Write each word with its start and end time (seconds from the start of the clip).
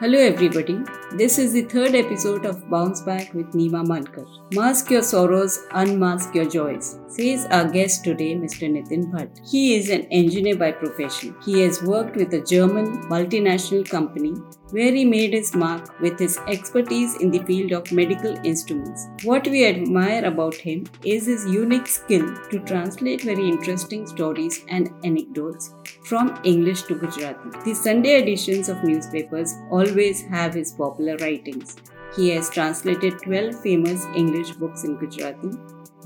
Hello, 0.00 0.18
everybody. 0.18 0.80
This 1.12 1.38
is 1.38 1.52
the 1.52 1.62
third 1.62 1.94
episode 1.94 2.46
of 2.46 2.68
Bounce 2.68 3.00
Back 3.02 3.32
with 3.32 3.52
Nima 3.52 3.86
Mankar. 3.86 4.26
Mask 4.52 4.90
your 4.90 5.02
sorrows, 5.02 5.60
unmask 5.70 6.34
your 6.34 6.46
joys, 6.50 6.98
says 7.06 7.46
our 7.52 7.68
guest 7.68 8.02
today, 8.02 8.34
Mr. 8.34 8.68
Nitin 8.68 9.12
Bhatt. 9.12 9.38
He 9.48 9.76
is 9.76 9.90
an 9.90 10.02
engineer 10.10 10.56
by 10.56 10.72
profession. 10.72 11.36
He 11.44 11.60
has 11.60 11.80
worked 11.80 12.16
with 12.16 12.34
a 12.34 12.40
German 12.40 13.02
multinational 13.04 13.88
company 13.88 14.34
where 14.70 14.92
he 14.92 15.04
made 15.04 15.32
his 15.32 15.54
mark 15.54 16.00
with 16.00 16.18
his 16.18 16.38
expertise 16.48 17.16
in 17.20 17.30
the 17.30 17.42
field 17.44 17.72
of 17.72 17.92
medical 17.92 18.36
instruments. 18.44 19.06
What 19.22 19.46
we 19.46 19.66
admire 19.66 20.24
about 20.24 20.54
him 20.54 20.86
is 21.04 21.26
his 21.26 21.46
unique 21.46 21.86
skill 21.86 22.34
to 22.50 22.58
translate 22.60 23.22
very 23.22 23.48
interesting 23.48 24.06
stories 24.06 24.64
and 24.68 24.90
anecdotes 25.04 25.74
from 26.04 26.38
English 26.44 26.82
to 26.82 26.94
Gujarati. 26.94 27.50
The 27.64 27.74
Sunday 27.74 28.20
editions 28.22 28.68
of 28.68 28.82
newspapers 28.82 29.54
always 29.70 30.22
have 30.22 30.54
his 30.54 30.72
popular 30.72 31.16
writings. 31.18 31.76
He 32.16 32.30
has 32.30 32.50
translated 32.50 33.18
12 33.22 33.60
famous 33.60 34.06
English 34.14 34.52
books 34.52 34.84
in 34.84 34.96
Gujarati. 34.96 35.50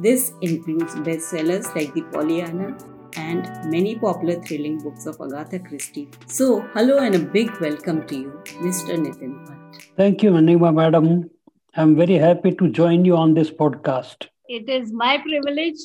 This 0.01 0.33
includes 0.41 0.95
bestsellers 0.95 1.75
like 1.75 1.93
The 1.93 2.03
Pollyanna 2.03 2.77
and 3.17 3.71
many 3.71 3.97
popular 3.97 4.41
thrilling 4.43 4.79
books 4.79 5.07
of 5.07 5.21
Agatha 5.21 5.59
Christie. 5.59 6.09
So, 6.27 6.61
hello 6.75 6.99
and 6.99 7.15
a 7.15 7.19
big 7.19 7.51
welcome 7.61 8.07
to 8.09 8.17
you, 8.17 8.43
Mr. 8.61 8.97
Nitin 8.97 9.47
Bhatt. 9.47 9.83
Thank 9.97 10.23
you, 10.23 10.37
Anima 10.37 10.73
Madam. 10.73 11.31
I'm 11.75 11.97
very 11.97 12.15
happy 12.15 12.55
to 12.55 12.69
join 12.69 13.05
you 13.05 13.17
on 13.17 13.35
this 13.35 13.51
podcast. 13.51 14.27
It 14.49 14.69
is 14.69 14.93
my 14.93 15.19
privilege 15.19 15.79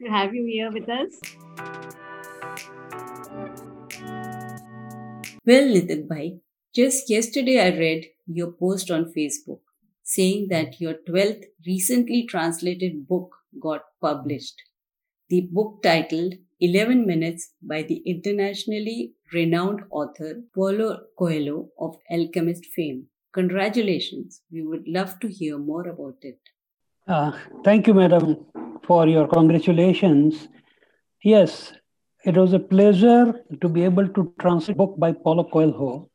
to 0.00 0.08
have 0.08 0.34
you 0.34 0.44
here 0.46 0.70
with 0.70 0.88
us. 0.88 1.20
Well, 5.46 5.68
Nitin 5.74 6.08
Bhai, 6.08 6.38
just 6.74 7.10
yesterday 7.10 7.60
I 7.60 7.76
read 7.78 8.06
your 8.26 8.52
post 8.52 8.90
on 8.90 9.12
Facebook 9.12 9.60
saying 10.04 10.48
that 10.48 10.80
your 10.80 10.94
12th 11.08 11.44
recently 11.66 12.26
translated 12.26 13.08
book 13.08 13.34
got 13.60 13.82
published. 14.00 14.62
The 15.28 15.48
book 15.50 15.82
titled 15.82 16.34
11 16.60 17.06
Minutes 17.06 17.52
by 17.62 17.82
the 17.82 17.96
internationally 18.06 19.12
renowned 19.32 19.82
author 19.90 20.42
Paulo 20.54 21.00
Coelho 21.18 21.68
of 21.78 21.96
Alchemist 22.10 22.66
fame. 22.66 23.06
Congratulations. 23.32 24.42
We 24.52 24.62
would 24.62 24.86
love 24.86 25.18
to 25.20 25.28
hear 25.28 25.58
more 25.58 25.88
about 25.88 26.16
it. 26.22 26.38
Uh, 27.08 27.32
thank 27.64 27.86
you, 27.86 27.94
madam, 27.94 28.46
for 28.84 29.08
your 29.08 29.26
congratulations. 29.26 30.48
Yes, 31.22 31.72
it 32.24 32.36
was 32.36 32.52
a 32.52 32.58
pleasure 32.58 33.34
to 33.60 33.68
be 33.68 33.82
able 33.84 34.08
to 34.08 34.32
translate 34.40 34.76
a 34.76 34.78
book 34.78 34.94
by 34.98 35.12
Paulo 35.12 35.44
Coelho. 35.44 36.08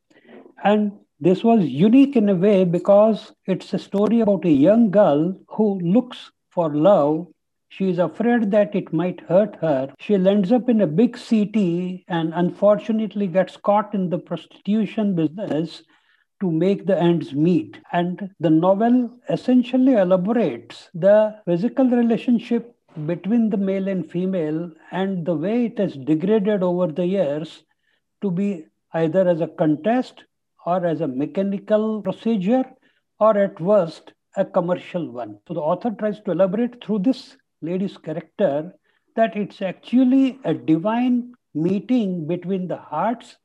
And 0.64 0.92
this 1.20 1.44
was 1.44 1.64
unique 1.64 2.16
in 2.16 2.28
a 2.30 2.34
way 2.34 2.64
because 2.64 3.32
it's 3.46 3.72
a 3.74 3.78
story 3.78 4.20
about 4.20 4.44
a 4.46 4.50
young 4.50 4.90
girl 4.90 5.38
who 5.48 5.78
looks 5.80 6.30
for 6.50 6.74
love 6.74 7.26
she 7.72 7.88
is 7.88 8.00
afraid 8.00 8.50
that 8.50 8.74
it 8.74 8.92
might 8.92 9.20
hurt 9.20 9.54
her. 9.60 9.94
She 10.00 10.14
ends 10.14 10.50
up 10.50 10.68
in 10.68 10.80
a 10.80 10.88
big 10.88 11.16
city 11.16 12.04
and 12.08 12.32
unfortunately 12.34 13.28
gets 13.28 13.56
caught 13.56 13.94
in 13.94 14.10
the 14.10 14.18
prostitution 14.18 15.14
business 15.14 15.84
to 16.40 16.50
make 16.50 16.84
the 16.84 17.00
ends 17.00 17.32
meet. 17.32 17.78
And 17.92 18.34
the 18.40 18.50
novel 18.50 19.16
essentially 19.28 19.94
elaborates 19.94 20.90
the 20.94 21.40
physical 21.46 21.88
relationship 21.88 22.74
between 23.06 23.50
the 23.50 23.56
male 23.56 23.86
and 23.86 24.10
female 24.10 24.72
and 24.90 25.24
the 25.24 25.36
way 25.36 25.66
it 25.66 25.78
has 25.78 25.96
degraded 25.96 26.64
over 26.64 26.88
the 26.88 27.06
years 27.06 27.62
to 28.20 28.32
be 28.32 28.66
either 28.94 29.28
as 29.28 29.40
a 29.40 29.46
contest 29.46 30.24
or 30.66 30.84
as 30.84 31.00
a 31.00 31.06
mechanical 31.06 32.02
procedure 32.02 32.64
or 33.20 33.38
at 33.38 33.60
worst 33.60 34.12
a 34.36 34.44
commercial 34.44 35.08
one. 35.10 35.38
So 35.46 35.54
the 35.54 35.60
author 35.60 35.90
tries 35.90 36.20
to 36.22 36.32
elaborate 36.32 36.84
through 36.84 37.00
this 37.00 37.36
lady's 37.62 37.96
character 37.96 38.72
that 39.16 39.36
it's 39.36 39.60
actually 39.62 40.38
a 40.44 40.54
divine 40.54 41.32
meeting 41.54 42.26
between 42.26 42.68
the 42.68 42.76
hearts 42.76 43.36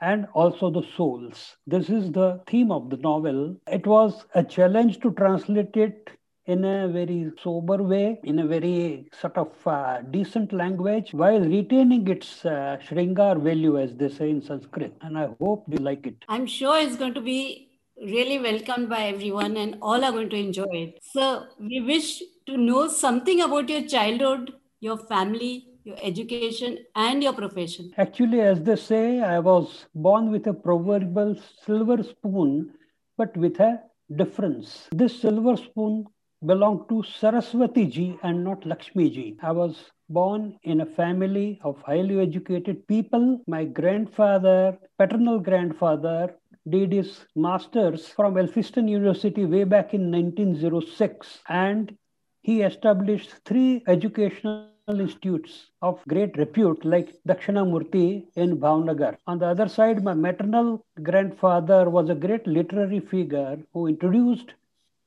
and 0.00 0.26
also 0.34 0.70
the 0.70 0.86
souls. 0.96 1.56
This 1.66 1.88
is 1.88 2.12
the 2.12 2.40
theme 2.46 2.70
of 2.70 2.90
the 2.90 2.98
novel. 2.98 3.56
It 3.66 3.86
was 3.86 4.26
a 4.34 4.44
challenge 4.44 5.00
to 5.00 5.12
translate 5.12 5.76
it 5.76 6.10
in 6.46 6.64
a 6.64 6.88
very 6.88 7.32
sober 7.42 7.82
way, 7.82 8.20
in 8.22 8.38
a 8.38 8.46
very 8.46 9.08
sort 9.18 9.38
of 9.38 9.52
uh, 9.66 10.02
decent 10.10 10.52
language, 10.52 11.14
while 11.14 11.40
retaining 11.40 12.06
its 12.06 12.44
uh, 12.44 12.76
Shringar 12.86 13.42
value, 13.42 13.78
as 13.78 13.96
they 13.96 14.10
say 14.10 14.28
in 14.28 14.42
Sanskrit. 14.42 14.94
And 15.00 15.16
I 15.16 15.30
hope 15.40 15.64
you 15.68 15.78
like 15.78 16.06
it. 16.06 16.16
I'm 16.28 16.46
sure 16.46 16.78
it's 16.78 16.96
going 16.96 17.14
to 17.14 17.22
be 17.22 17.73
really 18.04 18.38
welcomed 18.38 18.88
by 18.88 19.04
everyone 19.04 19.56
and 19.56 19.76
all 19.80 20.04
are 20.04 20.12
going 20.12 20.30
to 20.30 20.36
enjoy 20.36 20.68
it. 20.72 20.98
So, 21.02 21.44
we 21.58 21.80
wish 21.80 22.22
to 22.46 22.56
know 22.56 22.88
something 22.88 23.40
about 23.40 23.68
your 23.68 23.82
childhood, 23.82 24.52
your 24.80 24.98
family, 24.98 25.66
your 25.84 25.96
education, 26.02 26.78
and 26.94 27.22
your 27.22 27.32
profession. 27.32 27.92
Actually, 27.98 28.40
as 28.40 28.62
they 28.62 28.76
say, 28.76 29.20
I 29.20 29.38
was 29.38 29.86
born 29.94 30.30
with 30.30 30.46
a 30.46 30.54
proverbial 30.54 31.36
silver 31.64 32.02
spoon, 32.02 32.72
but 33.16 33.36
with 33.36 33.60
a 33.60 33.80
difference. 34.16 34.88
This 34.92 35.20
silver 35.20 35.56
spoon 35.56 36.06
belonged 36.44 36.88
to 36.90 37.02
Saraswati 37.02 37.86
ji 37.86 38.18
and 38.22 38.44
not 38.44 38.66
Lakshmi 38.66 39.10
ji. 39.10 39.38
I 39.42 39.52
was 39.52 39.76
born 40.08 40.58
in 40.62 40.82
a 40.82 40.86
family 40.86 41.58
of 41.64 41.80
highly 41.82 42.20
educated 42.20 42.86
people. 42.86 43.40
My 43.46 43.64
grandfather, 43.64 44.78
paternal 44.98 45.38
grandfather, 45.38 46.34
did 46.68 46.92
his 46.92 47.26
master's 47.36 48.08
from 48.08 48.34
Elphinstone 48.34 48.88
University 48.88 49.44
way 49.44 49.64
back 49.64 49.92
in 49.92 50.10
1906 50.10 51.40
and 51.48 51.96
he 52.42 52.62
established 52.62 53.30
three 53.44 53.82
educational 53.86 54.68
institutes 54.88 55.70
of 55.82 56.02
great 56.08 56.36
repute 56.36 56.84
like 56.84 57.14
Dakshinamurti 57.26 58.26
in 58.36 58.58
Bhavnagar. 58.58 59.16
On 59.26 59.38
the 59.38 59.46
other 59.46 59.68
side, 59.68 60.04
my 60.04 60.14
maternal 60.14 60.84
grandfather 61.02 61.88
was 61.88 62.10
a 62.10 62.14
great 62.14 62.46
literary 62.46 63.00
figure 63.00 63.58
who 63.72 63.86
introduced 63.86 64.54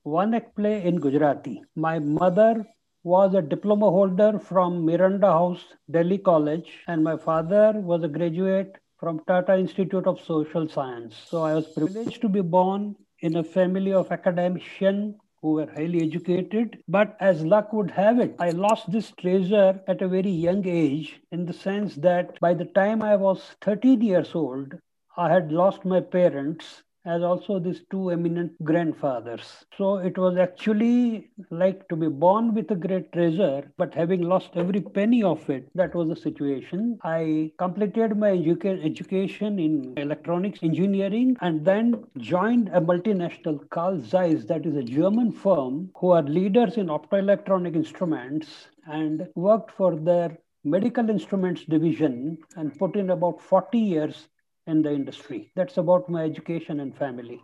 one 0.04 0.34
act 0.34 0.56
play 0.56 0.84
in 0.84 1.00
Gujarati. 1.00 1.64
My 1.76 2.00
mother 2.00 2.66
was 3.04 3.36
a 3.36 3.42
diploma 3.42 3.90
holder 3.90 4.40
from 4.40 4.86
Miranda 4.86 5.28
House, 5.28 5.64
Delhi 5.90 6.18
College, 6.18 6.72
and 6.88 7.04
my 7.04 7.18
father 7.18 7.74
was 7.74 8.04
a 8.04 8.08
graduate 8.08 8.78
from 9.00 9.22
Tata 9.28 9.58
Institute 9.58 10.08
of 10.08 10.20
Social 10.20 10.68
Science. 10.68 11.16
So 11.30 11.44
I 11.44 11.54
was 11.54 11.68
privileged 11.68 12.22
to 12.22 12.30
be 12.30 12.42
born 12.42 12.96
in 13.20 13.36
a 13.38 13.44
family 13.44 13.94
of 13.94 14.12
academicians 14.12 15.16
who 15.42 15.52
were 15.54 15.72
highly 15.76 16.04
educated. 16.04 16.84
But 16.88 17.16
as 17.20 17.46
luck 17.46 17.72
would 17.74 17.92
have 17.92 18.20
it, 18.20 18.36
I 18.40 18.50
lost 18.50 18.92
this 18.92 19.12
treasure 19.12 19.80
at 19.88 20.02
a 20.02 20.08
very 20.08 20.32
young 20.32 20.68
age 20.68 21.22
in 21.32 21.46
the 21.46 21.54
sense 21.54 21.96
that 21.96 22.40
by 22.40 22.54
the 22.54 22.66
time 22.66 23.02
I 23.04 23.16
was 23.16 23.56
13 23.62 24.02
years 24.02 24.34
old, 24.34 24.74
I 25.16 25.32
had 25.32 25.52
lost 25.52 25.86
my 25.86 26.02
parents 26.02 26.84
as 27.08 27.24
also 27.24 27.58
these 27.60 27.82
two 27.90 28.12
eminent 28.12 28.52
grandfathers. 28.64 29.66
So 29.78 29.98
it 29.98 30.18
was 30.18 30.38
actually 30.38 31.32
like 31.50 31.88
to 31.88 31.96
be 31.96 32.08
born 32.08 32.54
with 32.54 32.70
a 32.72 32.76
great 32.76 33.12
treasure, 33.14 33.72
but 33.78 33.94
having 33.94 34.22
lost 34.22 34.52
every 34.56 34.82
penny 34.82 35.24
of 35.24 35.50
it, 35.50 35.70
that 35.76 35.96
was 35.96 36.10
the 36.10 36.16
situation. 36.16 37.00
I 37.04 37.52
completed 37.58 38.18
my 38.18 38.32
educa- 38.32 38.84
education 38.86 39.60
in 39.60 39.94
electronics 39.98 40.60
engineering 40.62 41.38
and 41.42 41.64
then 41.66 42.04
joined 42.18 42.70
a 42.70 42.82
multinational, 42.82 43.70
Carl 43.70 44.02
Zeiss, 44.02 44.46
that 44.46 44.66
is 44.66 44.76
a 44.76 44.84
German 44.84 45.32
firm 45.32 45.90
who 45.96 46.12
are 46.12 46.24
leaders 46.24 46.78
in 46.78 46.88
optoelectronic 46.88 47.76
instruments 47.76 48.68
and 48.86 49.28
worked 49.36 49.72
for 49.72 49.96
their 49.96 50.38
medical 50.64 51.10
instruments 51.10 51.64
division 51.64 52.38
and 52.58 52.78
put 52.78 52.96
in 52.96 53.12
about 53.12 53.42
40 53.42 53.78
years 53.80 54.28
in 54.68 54.82
the 54.82 54.92
industry. 54.92 55.52
That's 55.56 55.78
about 55.78 56.10
my 56.10 56.24
education 56.24 56.80
and 56.80 56.96
family. 56.98 57.42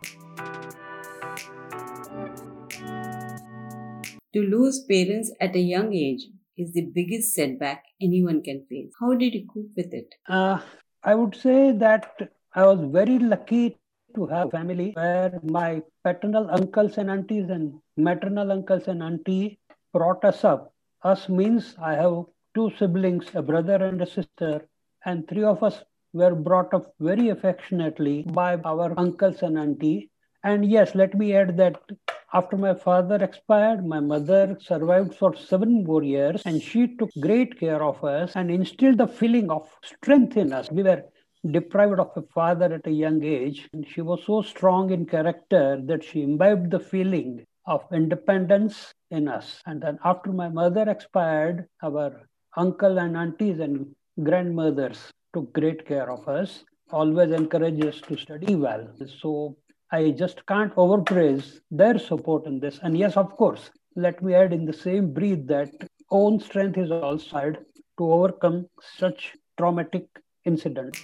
To 4.34 4.40
lose 4.40 4.84
parents 4.88 5.32
at 5.40 5.54
a 5.54 5.60
young 5.60 5.94
age 5.94 6.26
is 6.56 6.72
the 6.72 6.86
biggest 6.94 7.34
setback 7.34 7.84
anyone 8.00 8.42
can 8.42 8.64
face. 8.68 8.92
How 9.00 9.14
did 9.14 9.34
you 9.34 9.46
cope 9.52 9.70
with 9.76 9.92
it? 9.92 10.14
Uh, 10.28 10.58
I 11.02 11.14
would 11.14 11.34
say 11.36 11.72
that 11.72 12.30
I 12.54 12.66
was 12.66 12.80
very 12.92 13.18
lucky 13.18 13.76
to 14.14 14.26
have 14.26 14.48
a 14.48 14.50
family 14.50 14.90
where 14.92 15.40
my 15.42 15.82
paternal 16.04 16.48
uncles 16.50 16.98
and 16.98 17.10
aunties 17.10 17.50
and 17.50 17.74
maternal 17.96 18.52
uncles 18.52 18.86
and 18.86 19.02
auntie 19.02 19.58
brought 19.92 20.24
us 20.24 20.44
up. 20.44 20.72
Us 21.02 21.28
means 21.28 21.74
I 21.80 21.94
have 21.94 22.24
two 22.54 22.70
siblings, 22.78 23.26
a 23.34 23.42
brother 23.42 23.76
and 23.76 24.00
a 24.00 24.06
sister, 24.06 24.66
and 25.04 25.28
three 25.28 25.44
of 25.44 25.62
us 25.62 25.82
were 26.14 26.34
brought 26.34 26.72
up 26.72 26.94
very 27.00 27.28
affectionately 27.28 28.22
by 28.22 28.56
our 28.64 28.94
uncles 28.96 29.42
and 29.42 29.58
auntie. 29.58 30.10
And 30.44 30.64
yes, 30.64 30.94
let 30.94 31.14
me 31.14 31.34
add 31.34 31.56
that 31.56 31.80
after 32.32 32.56
my 32.56 32.74
father 32.74 33.16
expired, 33.16 33.86
my 33.86 34.00
mother 34.00 34.56
survived 34.60 35.14
for 35.14 35.34
seven 35.36 35.84
more 35.84 36.02
years 36.02 36.42
and 36.44 36.62
she 36.62 36.96
took 36.96 37.10
great 37.20 37.58
care 37.58 37.82
of 37.82 38.02
us 38.04 38.32
and 38.36 38.50
instilled 38.50 38.98
the 38.98 39.06
feeling 39.06 39.50
of 39.50 39.68
strength 39.82 40.36
in 40.36 40.52
us. 40.52 40.70
We 40.70 40.82
were 40.82 41.02
deprived 41.50 41.98
of 42.00 42.10
a 42.16 42.22
father 42.22 42.72
at 42.72 42.86
a 42.86 42.90
young 42.90 43.22
age. 43.22 43.68
And 43.72 43.86
she 43.86 44.00
was 44.00 44.24
so 44.24 44.42
strong 44.42 44.90
in 44.90 45.06
character 45.06 45.80
that 45.84 46.04
she 46.04 46.22
imbibed 46.22 46.70
the 46.70 46.80
feeling 46.80 47.44
of 47.66 47.84
independence 47.92 48.92
in 49.10 49.28
us. 49.28 49.60
And 49.66 49.82
then 49.82 49.98
after 50.04 50.32
my 50.32 50.48
mother 50.48 50.88
expired, 50.88 51.66
our 51.82 52.28
uncle 52.56 52.98
and 52.98 53.16
aunties 53.16 53.60
and 53.60 53.94
grandmothers 54.22 55.10
took 55.34 55.52
great 55.52 55.86
care 55.86 56.10
of 56.10 56.26
us, 56.28 56.64
always 56.90 57.32
encouraged 57.32 57.84
us 57.84 58.00
to 58.02 58.16
study 58.16 58.54
well. 58.54 58.88
So 59.20 59.56
I 59.90 60.12
just 60.12 60.46
can't 60.46 60.72
overpraise 60.76 61.60
their 61.70 61.98
support 61.98 62.46
in 62.46 62.60
this. 62.60 62.78
And 62.82 62.96
yes, 62.96 63.16
of 63.16 63.36
course, 63.36 63.70
let 63.96 64.22
me 64.22 64.34
add 64.34 64.52
in 64.52 64.64
the 64.64 64.72
same 64.72 65.12
breath 65.12 65.46
that 65.46 65.70
own 66.10 66.40
strength 66.40 66.78
is 66.78 66.90
also 66.90 67.36
had 67.36 67.58
to 67.98 68.12
overcome 68.12 68.66
such 68.96 69.36
traumatic 69.58 70.06
incident. 70.44 70.96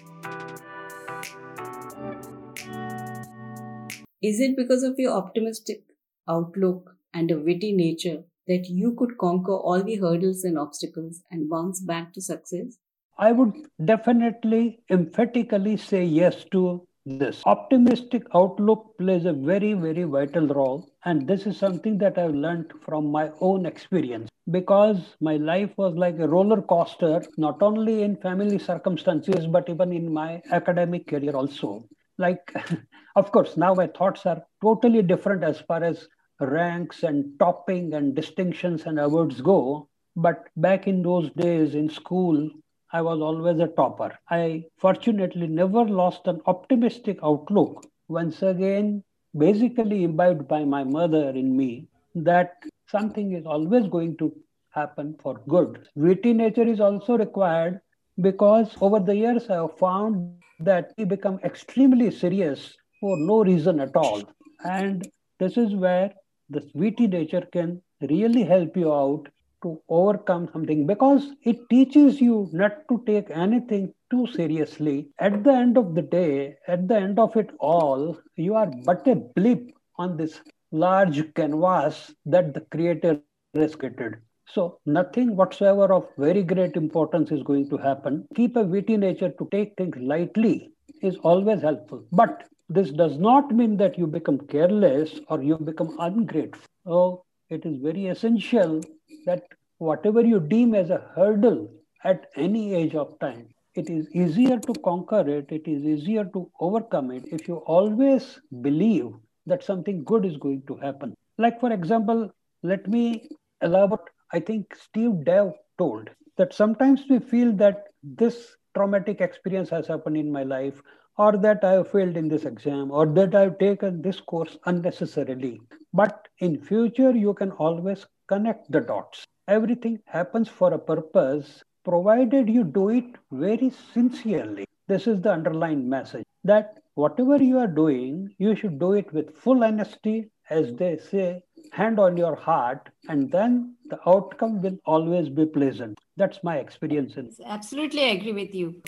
Is 4.22 4.38
it 4.38 4.56
because 4.56 4.82
of 4.82 4.94
your 4.98 5.12
optimistic 5.12 5.82
outlook 6.28 6.96
and 7.14 7.30
a 7.30 7.38
witty 7.38 7.72
nature 7.72 8.24
that 8.46 8.68
you 8.68 8.94
could 8.94 9.16
conquer 9.18 9.56
all 9.56 9.82
the 9.82 9.96
hurdles 9.96 10.44
and 10.44 10.58
obstacles 10.58 11.22
and 11.30 11.48
bounce 11.48 11.80
back 11.80 12.12
to 12.12 12.20
success? 12.20 12.76
I 13.20 13.32
would 13.32 13.52
definitely 13.84 14.80
emphatically 14.88 15.76
say 15.76 16.02
yes 16.02 16.46
to 16.52 16.88
this. 17.04 17.42
Optimistic 17.44 18.22
outlook 18.34 18.96
plays 18.96 19.26
a 19.26 19.34
very, 19.34 19.74
very 19.74 20.04
vital 20.04 20.46
role. 20.46 20.88
And 21.04 21.28
this 21.28 21.44
is 21.44 21.58
something 21.58 21.98
that 21.98 22.16
I've 22.16 22.34
learned 22.34 22.72
from 22.82 23.12
my 23.12 23.30
own 23.42 23.66
experience 23.66 24.30
because 24.50 25.16
my 25.20 25.36
life 25.36 25.70
was 25.76 25.94
like 25.96 26.18
a 26.18 26.26
roller 26.26 26.62
coaster, 26.62 27.22
not 27.36 27.60
only 27.62 28.04
in 28.04 28.16
family 28.16 28.58
circumstances, 28.58 29.46
but 29.46 29.68
even 29.68 29.92
in 29.92 30.10
my 30.10 30.40
academic 30.50 31.06
career 31.06 31.32
also. 31.32 31.84
Like, 32.16 32.50
of 33.16 33.30
course, 33.32 33.54
now 33.58 33.74
my 33.74 33.88
thoughts 33.88 34.24
are 34.24 34.42
totally 34.62 35.02
different 35.02 35.44
as 35.44 35.60
far 35.60 35.84
as 35.84 36.08
ranks 36.40 37.02
and 37.02 37.38
topping 37.38 37.92
and 37.92 38.14
distinctions 38.14 38.84
and 38.84 38.98
awards 38.98 39.42
go. 39.42 39.90
But 40.16 40.44
back 40.56 40.88
in 40.88 41.02
those 41.02 41.30
days 41.32 41.74
in 41.74 41.90
school, 41.90 42.48
I 42.92 43.02
was 43.02 43.20
always 43.20 43.60
a 43.60 43.68
topper. 43.68 44.18
I 44.28 44.64
fortunately 44.78 45.46
never 45.46 45.84
lost 45.84 46.26
an 46.26 46.40
optimistic 46.46 47.18
outlook. 47.22 47.84
Once 48.08 48.42
again, 48.42 49.04
basically 49.36 50.02
imbibed 50.04 50.48
by 50.48 50.64
my 50.64 50.82
mother 50.84 51.30
in 51.30 51.56
me, 51.56 51.86
that 52.14 52.54
something 52.88 53.32
is 53.32 53.46
always 53.46 53.86
going 53.86 54.16
to 54.16 54.34
happen 54.70 55.14
for 55.22 55.40
good. 55.48 55.86
Witty 55.94 56.32
nature 56.32 56.66
is 56.66 56.80
also 56.80 57.16
required 57.16 57.80
because 58.20 58.76
over 58.80 58.98
the 58.98 59.14
years 59.14 59.48
I 59.48 59.56
have 59.56 59.78
found 59.78 60.40
that 60.58 60.92
we 60.98 61.04
become 61.04 61.38
extremely 61.44 62.10
serious 62.10 62.76
for 63.00 63.16
no 63.16 63.44
reason 63.44 63.80
at 63.80 63.94
all. 63.94 64.22
And 64.64 65.08
this 65.38 65.56
is 65.56 65.74
where 65.74 66.12
this 66.48 66.64
witty 66.74 67.06
nature 67.06 67.46
can 67.52 67.80
really 68.00 68.42
help 68.42 68.76
you 68.76 68.92
out 68.92 69.28
to 69.62 69.80
overcome 69.88 70.48
something 70.52 70.86
because 70.86 71.32
it 71.42 71.68
teaches 71.68 72.20
you 72.20 72.48
not 72.52 72.88
to 72.88 73.02
take 73.06 73.30
anything 73.30 73.92
too 74.10 74.26
seriously. 74.26 75.08
At 75.18 75.44
the 75.44 75.52
end 75.52 75.76
of 75.78 75.94
the 75.94 76.02
day, 76.02 76.56
at 76.66 76.88
the 76.88 76.96
end 76.96 77.18
of 77.18 77.36
it 77.36 77.50
all, 77.58 78.18
you 78.36 78.54
are 78.54 78.70
but 78.84 79.06
a 79.06 79.16
blip 79.16 79.70
on 79.96 80.16
this 80.16 80.40
large 80.72 81.34
canvas 81.34 82.14
that 82.26 82.54
the 82.54 82.60
creator 82.60 83.18
has 83.18 83.40
created. 83.40 84.16
So 84.46 84.78
nothing 84.86 85.36
whatsoever 85.36 85.92
of 85.92 86.08
very 86.18 86.42
great 86.42 86.76
importance 86.76 87.06
is 87.06 87.42
going 87.42 87.48
to 87.50 87.54
happen. 87.54 88.26
Keep 88.34 88.56
a 88.56 88.62
witty 88.62 88.96
nature 88.96 89.30
to 89.30 89.48
take 89.50 89.74
things 89.76 89.96
lightly 89.96 90.70
is 91.02 91.16
always 91.18 91.62
helpful. 91.62 92.04
But 92.12 92.44
this 92.68 92.90
does 92.90 93.18
not 93.18 93.54
mean 93.54 93.76
that 93.78 93.98
you 93.98 94.06
become 94.06 94.38
careless 94.46 95.20
or 95.28 95.42
you 95.42 95.56
become 95.58 95.96
ungrateful. 95.98 96.66
So 96.86 97.24
it 97.48 97.64
is 97.66 97.78
very 97.78 98.06
essential 98.06 98.80
that 99.26 99.42
whatever 99.78 100.22
you 100.22 100.40
deem 100.40 100.74
as 100.74 100.90
a 100.90 101.04
hurdle 101.14 101.70
at 102.04 102.26
any 102.36 102.74
age 102.74 102.94
of 102.94 103.18
time, 103.18 103.48
it 103.74 103.88
is 103.88 104.08
easier 104.14 104.58
to 104.58 104.72
conquer 104.84 105.28
it, 105.28 105.46
it 105.50 105.68
is 105.68 105.84
easier 105.84 106.24
to 106.24 106.50
overcome 106.60 107.10
it 107.10 107.24
if 107.30 107.46
you 107.46 107.56
always 107.58 108.40
believe 108.62 109.12
that 109.46 109.62
something 109.62 110.04
good 110.04 110.24
is 110.24 110.36
going 110.36 110.62
to 110.66 110.76
happen. 110.76 111.14
Like, 111.38 111.60
for 111.60 111.72
example, 111.72 112.30
let 112.62 112.88
me 112.88 113.28
elaborate. 113.62 114.00
I 114.32 114.40
think 114.40 114.74
Steve 114.74 115.24
Dev 115.24 115.52
told 115.78 116.10
that 116.36 116.52
sometimes 116.52 117.04
we 117.08 117.18
feel 117.18 117.52
that 117.54 117.88
this 118.02 118.56
traumatic 118.74 119.20
experience 119.20 119.70
has 119.70 119.86
happened 119.86 120.16
in 120.16 120.30
my 120.30 120.42
life, 120.42 120.80
or 121.18 121.36
that 121.36 121.64
I 121.64 121.72
have 121.72 121.90
failed 121.90 122.16
in 122.16 122.28
this 122.28 122.44
exam, 122.44 122.90
or 122.90 123.06
that 123.06 123.34
I've 123.34 123.58
taken 123.58 124.00
this 124.00 124.20
course 124.20 124.56
unnecessarily. 124.66 125.60
But 125.92 126.28
in 126.38 126.62
future, 126.62 127.10
you 127.10 127.34
can 127.34 127.50
always 127.52 128.06
connect 128.30 128.70
the 128.70 128.80
dots. 128.80 129.24
Everything 129.48 129.98
happens 130.06 130.48
for 130.48 130.72
a 130.72 130.78
purpose, 130.78 131.64
provided 131.84 132.48
you 132.48 132.62
do 132.62 132.88
it 132.90 133.16
very 133.32 133.70
sincerely. 133.92 134.64
This 134.86 135.06
is 135.06 135.20
the 135.20 135.32
underlying 135.32 135.88
message 135.88 136.24
that 136.44 136.78
whatever 136.94 137.42
you 137.42 137.58
are 137.58 137.66
doing, 137.82 138.32
you 138.38 138.54
should 138.54 138.78
do 138.78 138.92
it 138.92 139.12
with 139.12 139.36
full 139.36 139.64
honesty, 139.64 140.30
as 140.48 140.72
they 140.74 140.98
say, 140.98 141.42
hand 141.72 141.98
on 141.98 142.16
your 142.16 142.36
heart, 142.36 142.88
and 143.08 143.30
then 143.32 143.74
the 143.86 143.98
outcome 144.08 144.62
will 144.62 144.78
always 144.84 145.28
be 145.28 145.46
pleasant. 145.46 145.98
That's 146.16 146.42
my 146.44 146.56
experience. 146.58 147.16
In- 147.16 147.30
Absolutely, 147.44 148.04
I 148.04 148.12
agree 148.18 148.32
with 148.32 148.54
you. 148.54 148.82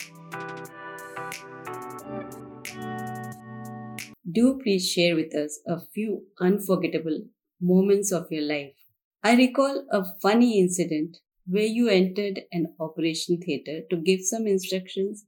Do 4.31 4.61
please 4.63 4.89
share 4.89 5.17
with 5.17 5.35
us 5.35 5.61
a 5.67 5.81
few 5.81 6.23
unforgettable 6.41 7.23
moments 7.61 8.13
of 8.13 8.31
your 8.31 8.45
life. 8.45 8.82
I 9.25 9.37
recall 9.37 9.85
a 9.93 10.03
funny 10.21 10.59
incident 10.59 11.19
where 11.47 11.63
you 11.63 11.89
entered 11.89 12.41
an 12.51 12.75
operation 12.81 13.41
theater 13.41 13.83
to 13.89 13.97
give 13.97 14.21
some 14.23 14.49
instructions 14.49 15.27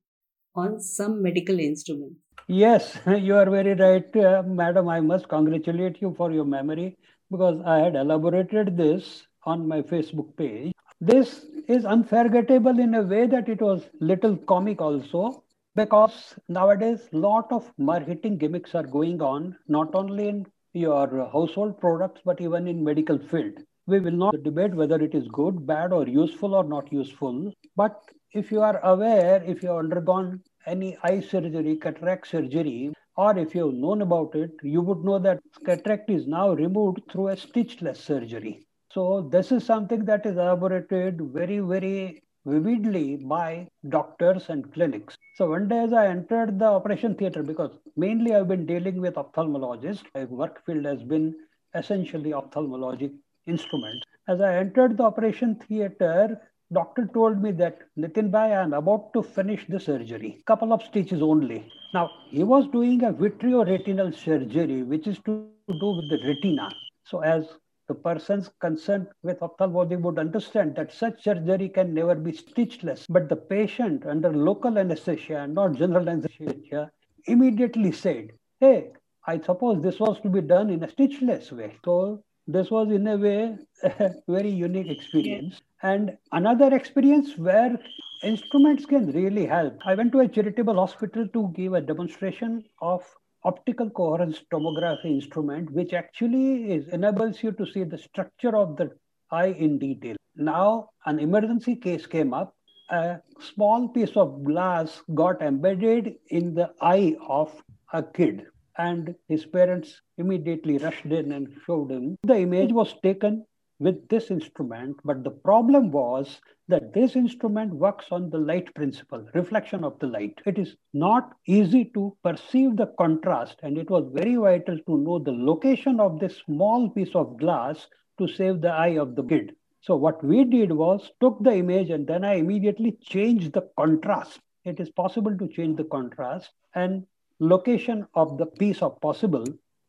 on 0.57 0.81
some 0.81 1.23
medical 1.23 1.61
instrument. 1.61 2.15
Yes, 2.49 2.99
you 3.07 3.37
are 3.37 3.49
very 3.49 3.75
right, 3.75 4.17
uh, 4.17 4.43
madam. 4.45 4.89
I 4.89 4.99
must 4.99 5.29
congratulate 5.29 6.03
you 6.03 6.13
for 6.17 6.33
your 6.33 6.45
memory 6.45 6.99
because 7.31 7.63
I 7.65 7.79
had 7.79 7.95
elaborated 7.95 8.77
this 8.77 9.29
on 9.45 9.69
my 9.69 9.81
Facebook 9.81 10.37
page. 10.37 10.73
This 11.01 11.47
is 11.69 11.85
unforgettable 11.85 12.81
in 12.81 12.97
a 12.97 13.03
way 13.03 13.29
that 13.29 13.49
it 13.49 13.63
was 13.63 13.85
little 14.01 14.37
comic 14.37 14.81
also 14.81 15.45
because 15.77 16.35
nowadays 16.49 17.09
lot 17.13 17.47
of 17.53 17.73
marketing 17.79 18.39
gimmicks 18.39 18.75
are 18.75 18.83
going 18.99 19.23
on 19.23 19.57
not 19.69 19.95
only 19.95 20.27
in 20.31 20.47
your 20.73 21.31
household 21.33 21.79
products 21.79 22.23
but 22.25 22.41
even 22.41 22.67
in 22.67 22.83
medical 22.83 23.19
field 23.19 23.55
we 23.87 24.01
will 24.01 24.19
not 24.25 24.43
debate 24.43 24.75
whether 24.75 25.01
it 25.07 25.15
is 25.15 25.29
good 25.29 25.67
bad 25.67 25.93
or 25.93 26.07
useful 26.07 26.55
or 26.55 26.65
not 26.65 26.93
useful 26.93 27.53
but 27.77 28.01
if 28.33 28.51
you 28.51 28.61
are 28.61 28.81
aware 28.85 29.43
if 29.45 29.63
you 29.63 29.69
have 29.69 29.79
undergone 29.79 30.41
any 30.67 30.97
eye 31.03 31.21
surgery 31.21 31.77
cataract 31.77 32.27
surgery 32.27 32.93
or 33.17 33.39
if 33.39 33.55
you 33.55 33.67
have 33.67 33.75
known 33.75 34.03
about 34.03 34.35
it 34.35 34.51
you 34.63 34.81
would 34.81 35.05
know 35.05 35.19
that 35.19 35.41
cataract 35.65 36.11
is 36.11 36.27
now 36.27 36.53
removed 36.55 37.01
through 37.11 37.29
a 37.29 37.37
stitchless 37.37 37.99
surgery 37.99 38.67
so 38.91 39.29
this 39.31 39.53
is 39.53 39.65
something 39.65 40.05
that 40.05 40.25
is 40.25 40.37
elaborated 40.37 41.21
very 41.33 41.59
very 41.59 42.23
vividly 42.47 43.17
by 43.17 43.67
doctors 43.89 44.49
and 44.51 44.73
clinics. 44.73 45.17
So 45.37 45.51
one 45.51 45.69
day 45.69 45.79
as 45.79 45.93
I 45.93 46.09
entered 46.09 46.59
the 46.59 46.67
operation 46.67 47.15
theater, 47.15 47.43
because 47.43 47.71
mainly 47.97 48.35
I've 48.35 48.49
been 48.49 48.67
dealing 48.67 49.01
with 49.01 49.15
ophthalmologists, 49.15 50.05
my 50.15 50.25
work 50.25 50.65
field 50.67 50.85
has 50.85 51.03
been 51.03 51.35
essentially 51.75 52.31
ophthalmologic 52.31 53.13
instruments. 53.47 54.05
As 54.29 54.41
I 54.41 54.57
entered 54.57 54.97
the 54.97 55.05
operation 55.05 55.57
theater, 55.57 56.41
doctor 56.73 57.09
told 57.13 57.43
me 57.43 57.53
that 57.53 57.79
Nitin 57.99 58.31
Bhai, 58.31 58.53
I 58.53 58.63
am 58.63 58.73
about 58.73 59.13
to 59.13 59.23
finish 59.23 59.67
the 59.69 59.79
surgery, 59.79 60.43
couple 60.47 60.73
of 60.73 60.83
stitches 60.83 61.23
only. 61.23 61.71
Now 61.93 62.11
he 62.29 62.43
was 62.43 62.67
doing 62.69 63.03
a 63.05 63.13
vitreoretinal 63.13 64.15
surgery, 64.15 64.83
which 64.83 65.07
is 65.07 65.19
to 65.27 65.49
do 65.69 65.91
with 65.97 66.11
the 66.11 66.19
retina. 66.27 66.71
So 67.05 67.21
as 67.21 67.47
the 67.87 67.95
persons 67.95 68.51
concerned 68.61 69.09
with 69.23 69.43
ophthalmology 69.43 69.97
would 69.97 70.19
understand 70.19 70.75
that 70.77 70.93
such 70.93 71.23
surgery 71.23 71.69
can 71.69 71.93
never 71.93 72.15
be 72.15 72.33
stitchless. 72.33 73.07
But 73.09 73.29
the 73.29 73.37
patient 73.37 74.07
under 74.07 74.33
local 74.33 74.79
anesthesia, 74.79 75.41
and 75.41 75.55
not 75.55 75.75
general 75.75 76.09
anesthesia, 76.09 76.91
immediately 77.27 77.93
said, 77.93 78.33
Hey, 78.61 78.93
I 79.27 79.39
suppose 79.41 79.83
this 79.83 80.01
was 80.01 80.19
to 80.23 80.31
be 80.31 80.41
done 80.41 80.71
in 80.71 80.83
a 80.83 80.89
stitchless 80.89 81.53
way. 81.53 81.77
So 81.85 82.25
this 82.47 82.71
was 82.71 82.91
in 82.91 83.07
a 83.07 83.17
way 83.17 83.57
a 83.83 84.11
very 84.29 84.51
unique 84.51 84.89
experience. 84.89 85.61
And 85.83 86.17
another 86.33 86.75
experience 86.75 87.37
where 87.39 87.79
instruments 88.23 88.87
can 88.87 89.13
really 89.13 89.47
help. 89.47 89.79
I 89.85 89.95
went 89.95 90.13
to 90.13 90.21
a 90.21 90.29
charitable 90.29 90.75
hospital 90.75 91.27
to 91.29 91.53
give 91.55 91.75
a 91.75 91.81
demonstration 91.81 92.65
of 92.81 93.03
optical 93.45 93.91
coherence 93.91 94.41
tomography 94.53 95.07
instrument, 95.07 95.71
which 95.71 95.93
actually 95.93 96.73
is, 96.73 96.89
enables 96.89 97.43
you 97.43 97.53
to 97.53 97.67
see 97.67 97.85
the 97.85 97.99
structure 97.99 98.57
of 98.57 98.77
the 98.77 98.91
eye 99.31 99.55
in 99.59 99.79
detail. 99.79 100.17
Now, 100.37 100.89
an 101.07 101.19
emergency 101.19 101.77
case 101.77 102.07
came 102.07 102.33
up, 102.33 102.55
a 102.91 103.21
small 103.41 103.89
piece 103.89 104.17
of 104.17 104.45
glass 104.45 105.03
got 105.15 105.43
embedded 105.43 106.15
in 106.29 106.55
the 106.55 106.71
eye 106.81 107.17
of 107.29 107.63
a 107.93 108.03
kid 108.03 108.47
and 108.79 109.15
his 109.29 109.47
parents 109.47 110.01
immediately 110.19 110.79
rushed 110.79 111.07
in 111.07 111.33
and 111.33 111.49
showed 111.67 111.91
him. 111.91 112.17
The 112.23 112.39
image 112.39 112.73
was 112.73 112.95
taken 113.03 113.45
with 113.79 114.09
this 114.09 114.31
instrument, 114.31 114.97
but 115.05 115.25
the 115.25 115.31
problem 115.31 115.91
was 115.91 116.41
that 116.69 116.95
this 116.95 117.17
instrument 117.17 117.75
works 117.75 118.07
on 118.11 118.31
the 118.31 118.39
light 118.39 118.73
principle, 118.75 119.27
reflection 119.35 119.85
of 119.85 119.99
the 119.99 120.07
light. 120.07 120.41
It 120.47 120.59
is 120.59 120.77
not 120.93 121.33
easy 121.47 121.87
to 121.95 122.17
perceive 122.23 122.77
the 122.77 122.87
contrast, 122.99 123.57
and 123.63 123.77
it 123.77 123.91
was 123.91 124.11
very 124.13 124.37
vital 124.37 124.79
to 124.87 124.99
know 124.99 125.19
the 125.19 125.33
location 125.33 126.01
of 126.01 126.21
this 126.21 126.39
small 126.47 126.89
piece 126.89 127.15
of 127.15 127.37
glass 127.39 127.89
to 128.19 128.29
save 128.29 128.61
the 128.61 128.71
eye 128.71 128.97
of 128.99 129.17
the 129.17 129.25
kid. 129.25 129.55
So 129.81 129.97
what 129.97 130.25
we 130.25 130.45
did 130.45 130.73
was 130.73 131.11
took 131.21 131.43
the 131.43 131.53
image 131.53 131.91
and 131.91 132.07
then 132.07 132.25
I 132.25 132.35
immediately 132.37 132.97
changed 133.03 133.53
the 133.53 133.69
contrast. 133.77 134.41
It 134.65 134.81
is 134.81 134.91
possible 134.91 135.37
to 135.37 135.49
change 135.49 135.77
the 135.77 135.85
contrast 135.85 136.51
and 136.75 137.05
location 137.41 138.07
of 138.15 138.39
the 138.39 138.47
piece 138.47 138.83
of 138.83 139.01
possible 139.01 139.45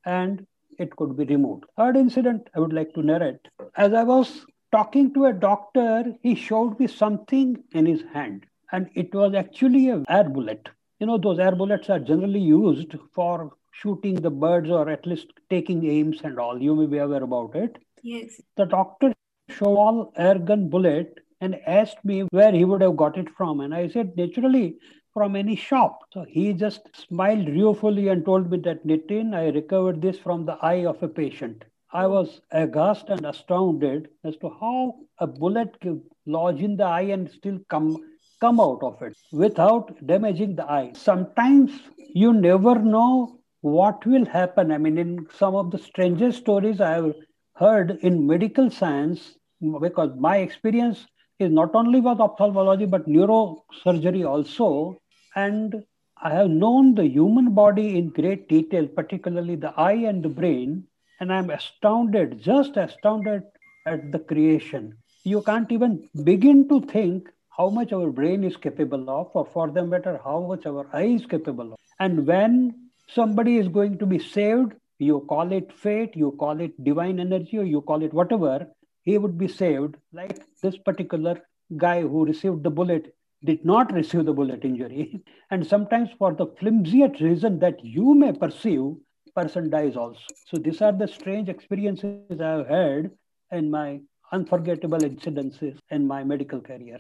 and 0.05 0.45
it 0.77 0.95
could 0.95 1.15
be 1.17 1.25
removed. 1.25 1.65
Third 1.77 1.97
incident 1.97 2.49
I 2.55 2.59
would 2.59 2.73
like 2.73 2.93
to 2.93 3.01
narrate. 3.01 3.39
As 3.77 3.93
I 3.93 4.03
was 4.03 4.45
talking 4.71 5.13
to 5.13 5.25
a 5.25 5.33
doctor, 5.33 6.13
he 6.21 6.35
showed 6.35 6.79
me 6.79 6.87
something 6.87 7.63
in 7.71 7.85
his 7.85 8.03
hand, 8.13 8.45
and 8.71 8.89
it 8.93 9.13
was 9.13 9.33
actually 9.33 9.89
a 9.89 10.03
air 10.09 10.25
bullet. 10.25 10.69
You 10.99 11.07
know, 11.07 11.17
those 11.17 11.39
air 11.39 11.55
bullets 11.55 11.89
are 11.89 11.99
generally 11.99 12.39
used 12.39 12.95
for 13.13 13.51
shooting 13.71 14.15
the 14.15 14.29
birds 14.29 14.69
or 14.69 14.89
at 14.89 15.05
least 15.05 15.27
taking 15.49 15.85
aims 15.85 16.21
and 16.23 16.39
all. 16.39 16.61
You 16.61 16.75
may 16.75 16.85
be 16.87 16.97
aware 16.97 17.23
about 17.23 17.55
it. 17.55 17.77
Yes. 18.01 18.41
The 18.55 18.65
doctor 18.65 19.13
showed 19.49 19.77
all 19.77 20.13
air 20.17 20.39
gun 20.39 20.69
bullet 20.69 21.19
and 21.41 21.59
asked 21.67 22.03
me 22.03 22.21
where 22.31 22.51
he 22.51 22.63
would 22.63 22.81
have 22.81 22.95
got 22.95 23.17
it 23.17 23.29
from. 23.37 23.59
And 23.59 23.75
I 23.75 23.89
said, 23.89 24.15
naturally, 24.15 24.77
from 25.15 25.35
any 25.35 25.55
shop. 25.55 26.01
So 26.13 26.25
he 26.27 26.53
just 26.53 26.89
smiled 26.93 27.47
ruefully 27.47 28.09
and 28.09 28.25
told 28.25 28.51
me 28.51 28.57
that 28.59 28.85
Nitin, 28.85 29.33
I 29.33 29.47
recovered 29.49 30.01
this 30.01 30.19
from 30.19 30.45
the 30.45 30.57
eye 30.61 30.85
of 30.85 31.01
a 31.01 31.07
patient. 31.07 31.63
I 31.93 32.05
was 32.07 32.41
aghast 32.51 33.09
and 33.09 33.25
astounded 33.25 34.09
as 34.25 34.35
to 34.37 34.49
how 34.49 34.95
a 35.19 35.25
bullet 35.25 35.79
can 35.79 36.03
lodge 36.25 36.61
in 36.61 36.75
the 36.75 36.83
eye 36.83 37.09
and 37.15 37.31
still 37.31 37.59
come 37.69 37.95
come 38.41 38.59
out 38.59 38.83
of 38.83 39.01
it 39.01 39.15
without 39.31 40.05
damaging 40.05 40.55
the 40.57 40.69
eye. 40.69 40.91
Sometimes 40.93 41.71
you 42.13 42.33
never 42.33 42.75
know 42.79 43.39
what 43.61 44.05
will 44.05 44.25
happen. 44.25 44.71
I 44.71 44.77
mean, 44.77 44.97
in 44.97 45.27
some 45.33 45.55
of 45.55 45.71
the 45.71 45.79
strangest 45.79 46.39
stories 46.39 46.81
I 46.81 46.95
have 46.95 47.15
heard 47.55 47.91
in 48.01 48.27
medical 48.27 48.69
science, 48.69 49.37
because 49.81 50.11
my 50.19 50.37
experience 50.37 51.07
is 51.39 51.51
not 51.51 51.73
only 51.73 52.01
with 52.01 52.19
ophthalmology 52.19 52.85
but 52.85 53.07
neurosurgery 53.07 54.27
also 54.27 54.97
and 55.35 55.83
I 56.17 56.29
have 56.33 56.49
known 56.49 56.95
the 56.95 57.07
human 57.07 57.53
body 57.53 57.97
in 57.97 58.09
great 58.09 58.47
detail, 58.47 58.87
particularly 58.87 59.55
the 59.55 59.73
eye 59.77 60.05
and 60.11 60.23
the 60.23 60.29
brain, 60.29 60.85
and 61.19 61.31
I'm 61.31 61.49
astounded, 61.49 62.41
just 62.41 62.77
astounded 62.77 63.43
at 63.85 64.11
the 64.11 64.19
creation. 64.19 64.97
You 65.23 65.41
can't 65.41 65.71
even 65.71 66.09
begin 66.23 66.69
to 66.69 66.81
think 66.81 67.29
how 67.49 67.69
much 67.69 67.91
our 67.93 68.09
brain 68.11 68.43
is 68.43 68.55
capable 68.55 69.09
of, 69.09 69.31
or 69.33 69.45
for 69.45 69.69
that 69.69 69.85
matter, 69.85 70.19
how 70.23 70.39
much 70.41 70.65
our 70.65 70.87
eye 70.93 71.03
is 71.19 71.25
capable 71.25 71.73
of. 71.73 71.79
And 71.99 72.25
when 72.25 72.89
somebody 73.07 73.57
is 73.57 73.67
going 73.67 73.97
to 73.99 74.05
be 74.05 74.19
saved, 74.19 74.73
you 74.99 75.25
call 75.27 75.51
it 75.51 75.71
fate, 75.73 76.15
you 76.15 76.31
call 76.39 76.59
it 76.61 76.81
divine 76.83 77.19
energy, 77.19 77.57
or 77.57 77.63
you 77.63 77.81
call 77.81 78.03
it 78.03 78.13
whatever, 78.13 78.67
he 79.03 79.17
would 79.17 79.37
be 79.37 79.47
saved, 79.47 79.95
like 80.13 80.39
this 80.61 80.77
particular 80.77 81.41
guy 81.77 82.01
who 82.01 82.25
received 82.25 82.63
the 82.63 82.69
bullet 82.69 83.13
did 83.45 83.63
not 83.63 83.93
receive 83.93 84.25
the 84.25 84.33
bullet 84.33 84.65
injury. 84.65 85.21
And 85.51 85.65
sometimes 85.65 86.09
for 86.17 86.33
the 86.33 86.47
flimsiest 86.59 87.21
reason 87.21 87.59
that 87.59 87.83
you 87.83 88.15
may 88.15 88.33
perceive, 88.33 88.95
person 89.35 89.69
dies 89.69 89.95
also. 89.95 90.21
So 90.45 90.57
these 90.57 90.81
are 90.81 90.91
the 90.91 91.07
strange 91.07 91.49
experiences 91.49 92.41
I 92.41 92.51
have 92.57 92.67
had 92.67 93.11
in 93.51 93.69
my 93.69 93.99
unforgettable 94.31 94.99
incidences 94.99 95.77
in 95.91 96.07
my 96.07 96.23
medical 96.23 96.61
career. 96.61 96.99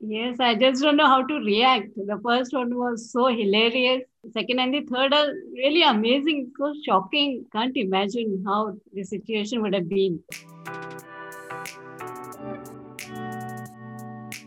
Yes, 0.00 0.36
I 0.40 0.54
just 0.54 0.82
don't 0.82 0.96
know 0.96 1.06
how 1.06 1.26
to 1.26 1.34
react. 1.34 1.88
The 1.96 2.18
first 2.24 2.54
one 2.54 2.74
was 2.76 3.10
so 3.12 3.26
hilarious. 3.26 4.02
Second 4.32 4.60
and 4.60 4.74
the 4.74 4.82
third 4.82 5.12
are 5.12 5.28
really 5.52 5.82
amazing, 5.82 6.52
so 6.58 6.72
shocking. 6.86 7.44
Can't 7.52 7.76
imagine 7.76 8.42
how 8.46 8.76
the 8.92 9.04
situation 9.04 9.60
would 9.62 9.74
have 9.74 9.88
been. 9.88 10.20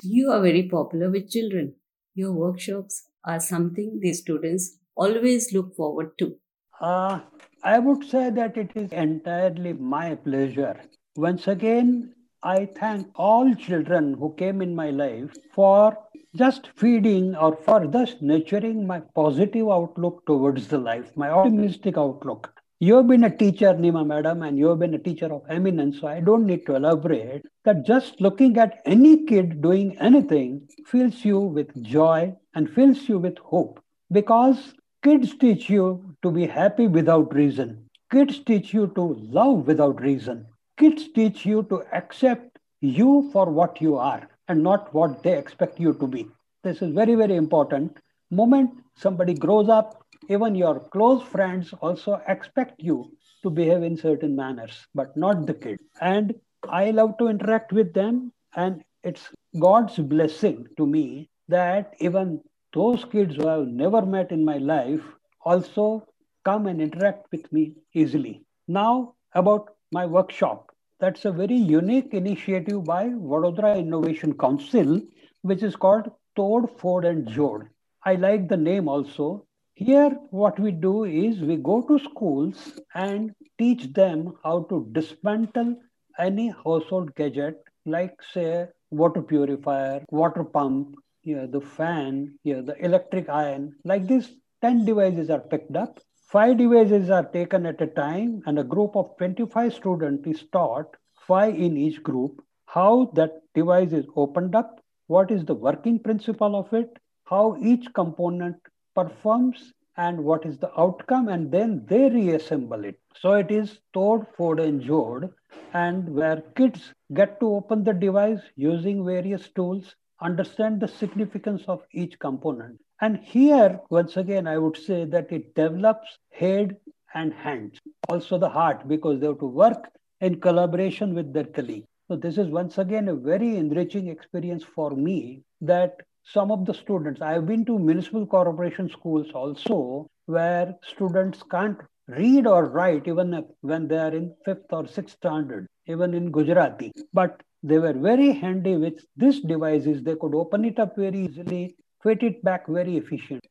You 0.09 0.31
are 0.31 0.41
very 0.41 0.63
popular 0.69 1.09
with 1.09 1.29
children. 1.29 1.75
Your 2.15 2.31
workshops 2.31 3.09
are 3.25 3.41
something 3.41 3.99
the 3.99 4.13
students 4.13 4.77
always 4.95 5.51
look 5.51 5.75
forward 5.75 6.17
to. 6.19 6.37
Uh, 6.79 7.19
I 7.61 7.79
would 7.79 8.05
say 8.05 8.29
that 8.29 8.55
it 8.55 8.71
is 8.75 8.93
entirely 8.93 9.73
my 9.73 10.15
pleasure. 10.15 10.79
Once 11.17 11.49
again, 11.49 12.13
I 12.41 12.67
thank 12.67 13.07
all 13.15 13.53
children 13.55 14.13
who 14.13 14.33
came 14.35 14.61
in 14.61 14.73
my 14.75 14.91
life 14.91 15.35
for 15.53 15.97
just 16.35 16.69
feeding 16.77 17.35
or 17.35 17.57
for 17.57 17.85
just 17.85 18.21
nurturing 18.21 18.87
my 18.87 19.01
positive 19.13 19.67
outlook 19.67 20.25
towards 20.25 20.69
the 20.69 20.77
life, 20.77 21.11
my 21.17 21.29
optimistic 21.29 21.97
outlook. 21.97 22.56
You 22.79 22.97
have 22.97 23.07
been 23.07 23.23
a 23.23 23.35
teacher, 23.35 23.73
Nima 23.73 24.05
madam, 24.05 24.43
and 24.43 24.55
you 24.55 24.67
have 24.67 24.77
been 24.77 24.93
a 24.93 24.99
teacher 24.99 25.33
of 25.33 25.41
eminence, 25.49 25.99
so 25.99 26.07
I 26.07 26.19
don't 26.19 26.45
need 26.45 26.67
to 26.67 26.75
elaborate 26.75 27.43
that 27.65 27.83
just 27.87 28.21
looking 28.21 28.55
at 28.59 28.81
any 28.85 29.25
kid 29.25 29.63
doing 29.63 29.97
anything 29.97 30.67
fills 30.85 31.25
you 31.25 31.39
with 31.39 31.81
joy 31.81 32.35
and 32.53 32.69
fills 32.69 33.09
you 33.09 33.17
with 33.17 33.39
hope 33.39 33.83
because 34.11 34.75
kids 35.03 35.35
teach 35.39 35.71
you 35.71 36.15
to 36.21 36.29
be 36.29 36.45
happy 36.45 36.85
without 36.85 37.33
reason. 37.33 37.89
Kids 38.11 38.43
teach 38.43 38.75
you 38.75 38.91
to 38.93 39.15
love 39.27 39.65
without 39.65 39.99
reason. 39.99 40.45
Kids 40.77 41.07
teach 41.15 41.47
you 41.47 41.63
to 41.71 41.81
accept 41.93 42.59
you 42.81 43.27
for 43.33 43.49
what 43.49 43.81
you 43.81 43.97
are 43.97 44.29
and 44.49 44.61
not 44.61 44.93
what 44.93 45.23
they 45.23 45.35
expect 45.35 45.79
you 45.79 45.95
to 45.95 46.05
be. 46.05 46.27
This 46.63 46.83
is 46.83 46.93
very, 46.93 47.15
very 47.15 47.37
important. 47.37 47.97
Moment 48.29 48.69
somebody 48.95 49.33
grows 49.33 49.67
up, 49.67 50.03
even 50.29 50.55
your 50.55 50.79
close 50.79 51.23
friends 51.23 51.73
also 51.81 52.21
expect 52.27 52.81
you 52.81 53.11
to 53.43 53.49
behave 53.49 53.83
in 53.83 53.97
certain 53.97 54.35
manners, 54.35 54.87
but 54.93 55.15
not 55.15 55.45
the 55.45 55.53
kid. 55.53 55.79
And 56.01 56.35
I 56.69 56.91
love 56.91 57.17
to 57.19 57.27
interact 57.27 57.71
with 57.71 57.93
them, 57.93 58.31
and 58.55 58.83
it's 59.03 59.29
God's 59.59 59.97
blessing 59.97 60.67
to 60.77 60.85
me 60.85 61.29
that 61.47 61.93
even 61.99 62.41
those 62.73 63.05
kids 63.05 63.35
who 63.35 63.47
I've 63.47 63.67
never 63.67 64.05
met 64.05 64.31
in 64.31 64.43
my 64.43 64.57
life 64.57 65.01
also 65.41 66.05
come 66.43 66.67
and 66.67 66.81
interact 66.81 67.27
with 67.31 67.51
me 67.51 67.75
easily. 67.93 68.43
Now, 68.67 69.15
about 69.33 69.75
my 69.91 70.05
workshop. 70.05 70.71
That's 70.99 71.25
a 71.25 71.31
very 71.31 71.55
unique 71.55 72.13
initiative 72.13 72.83
by 72.83 73.09
Vadodara 73.09 73.77
Innovation 73.77 74.37
Council, 74.37 75.01
which 75.41 75.63
is 75.63 75.75
called 75.75 76.11
Tod, 76.35 76.77
Fod, 76.77 77.05
and 77.07 77.27
Jod. 77.27 77.67
I 78.03 78.15
like 78.15 78.47
the 78.47 78.57
name 78.57 78.87
also 78.87 79.46
here, 79.77 80.09
what 80.31 80.59
we 80.59 80.71
do 80.71 81.03
is 81.03 81.39
we 81.39 81.55
go 81.55 81.83
to 81.83 81.99
schools 81.99 82.79
and 82.95 83.31
teach 83.59 83.93
them 83.93 84.33
how 84.43 84.63
to 84.69 84.87
dismantle 84.91 85.75
any 86.17 86.47
household 86.49 87.13
gadget, 87.13 87.63
like, 87.85 88.15
say, 88.33 88.65
water 88.89 89.21
purifier, 89.21 90.03
water 90.09 90.43
pump, 90.43 90.95
yeah, 91.21 91.45
the 91.47 91.61
fan, 91.61 92.39
yeah, 92.43 92.61
the 92.61 92.75
electric 92.83 93.29
iron. 93.29 93.75
Like 93.83 94.07
this, 94.07 94.31
10 94.61 94.85
devices 94.85 95.29
are 95.29 95.41
picked 95.41 95.75
up. 95.75 95.99
Five 96.15 96.57
devices 96.57 97.11
are 97.11 97.25
taken 97.25 97.67
at 97.67 97.79
a 97.79 97.85
time, 97.85 98.41
and 98.47 98.57
a 98.57 98.63
group 98.63 98.95
of 98.95 99.15
25 99.19 99.75
students 99.75 100.27
is 100.27 100.43
taught, 100.51 100.95
five 101.27 101.53
in 101.53 101.77
each 101.77 102.01
group, 102.01 102.43
how 102.65 103.11
that 103.13 103.41
device 103.53 103.91
is 103.91 104.07
opened 104.15 104.55
up, 104.55 104.81
what 105.05 105.29
is 105.29 105.45
the 105.45 105.53
working 105.53 105.99
principle 105.99 106.55
of 106.55 106.73
it, 106.73 106.97
how 107.25 107.55
each 107.61 107.93
component 107.93 108.55
performs 108.97 109.73
and 110.05 110.23
what 110.23 110.45
is 110.45 110.57
the 110.59 110.71
outcome, 110.79 111.27
and 111.27 111.51
then 111.51 111.83
they 111.87 112.09
reassemble 112.09 112.83
it. 112.85 112.99
So 113.21 113.33
it 113.33 113.51
is 113.51 113.79
Tod, 113.93 114.27
Fod, 114.37 114.63
and 114.63 114.81
Jod, 114.81 115.31
and 115.73 116.07
where 116.17 116.43
kids 116.55 116.93
get 117.13 117.39
to 117.39 117.47
open 117.59 117.83
the 117.83 117.93
device 117.93 118.41
using 118.55 119.05
various 119.05 119.49
tools, 119.49 119.95
understand 120.21 120.79
the 120.79 120.87
significance 120.87 121.63
of 121.67 121.81
each 121.91 122.19
component. 122.19 122.79
And 123.01 123.17
here, 123.17 123.79
once 123.89 124.17
again, 124.17 124.47
I 124.47 124.57
would 124.57 124.77
say 124.77 125.05
that 125.05 125.31
it 125.31 125.55
develops 125.55 126.17
head 126.31 126.77
and 127.13 127.33
hands, 127.33 127.79
also 128.09 128.37
the 128.37 128.49
heart, 128.49 128.87
because 128.87 129.19
they 129.19 129.27
have 129.27 129.39
to 129.39 129.45
work 129.45 129.89
in 130.21 130.39
collaboration 130.39 131.13
with 131.15 131.33
their 131.33 131.45
colleague. 131.57 131.85
So 132.07 132.15
this 132.15 132.37
is 132.37 132.47
once 132.47 132.77
again 132.77 133.07
a 133.09 133.15
very 133.15 133.57
enriching 133.57 134.07
experience 134.07 134.63
for 134.63 134.91
me 134.91 135.41
that 135.61 136.01
some 136.33 136.51
of 136.51 136.65
the 136.65 136.73
students, 136.73 137.21
I 137.21 137.33
have 137.33 137.45
been 137.47 137.65
to 137.65 137.79
municipal 137.79 138.25
corporation 138.25 138.89
schools 138.89 139.31
also, 139.33 140.07
where 140.25 140.75
students 140.83 141.43
can't 141.49 141.77
read 142.07 142.47
or 142.47 142.65
write 142.65 143.07
even 143.07 143.45
when 143.61 143.87
they 143.87 143.97
are 143.97 144.13
in 144.13 144.33
fifth 144.45 144.71
or 144.71 144.87
sixth 144.87 145.17
standard, 145.17 145.67
even 145.87 146.13
in 146.13 146.31
Gujarati. 146.31 146.91
But 147.13 147.41
They 147.63 147.79
were 147.79 147.93
very 147.93 148.31
handy 148.33 148.77
with 148.77 149.05
these 149.15 149.41
devices. 149.41 150.03
They 150.03 150.15
could 150.15 150.35
open 150.35 150.63
it 150.65 150.79
up 150.79 150.95
very 150.95 151.25
easily, 151.25 151.75
fit 152.03 152.23
it 152.23 152.43
back 152.43 152.67
very 152.67 152.97
efficient. 152.97 153.43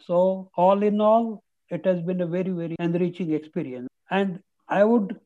So 0.00 0.50
all 0.56 0.82
in 0.82 1.00
all, 1.00 1.42
it 1.70 1.84
has 1.86 2.02
been 2.02 2.20
a 2.20 2.26
very, 2.26 2.50
very 2.50 2.76
enriching 2.78 3.32
experience. 3.32 3.88
And 4.10 4.40
I 4.68 4.84
would 4.84 5.18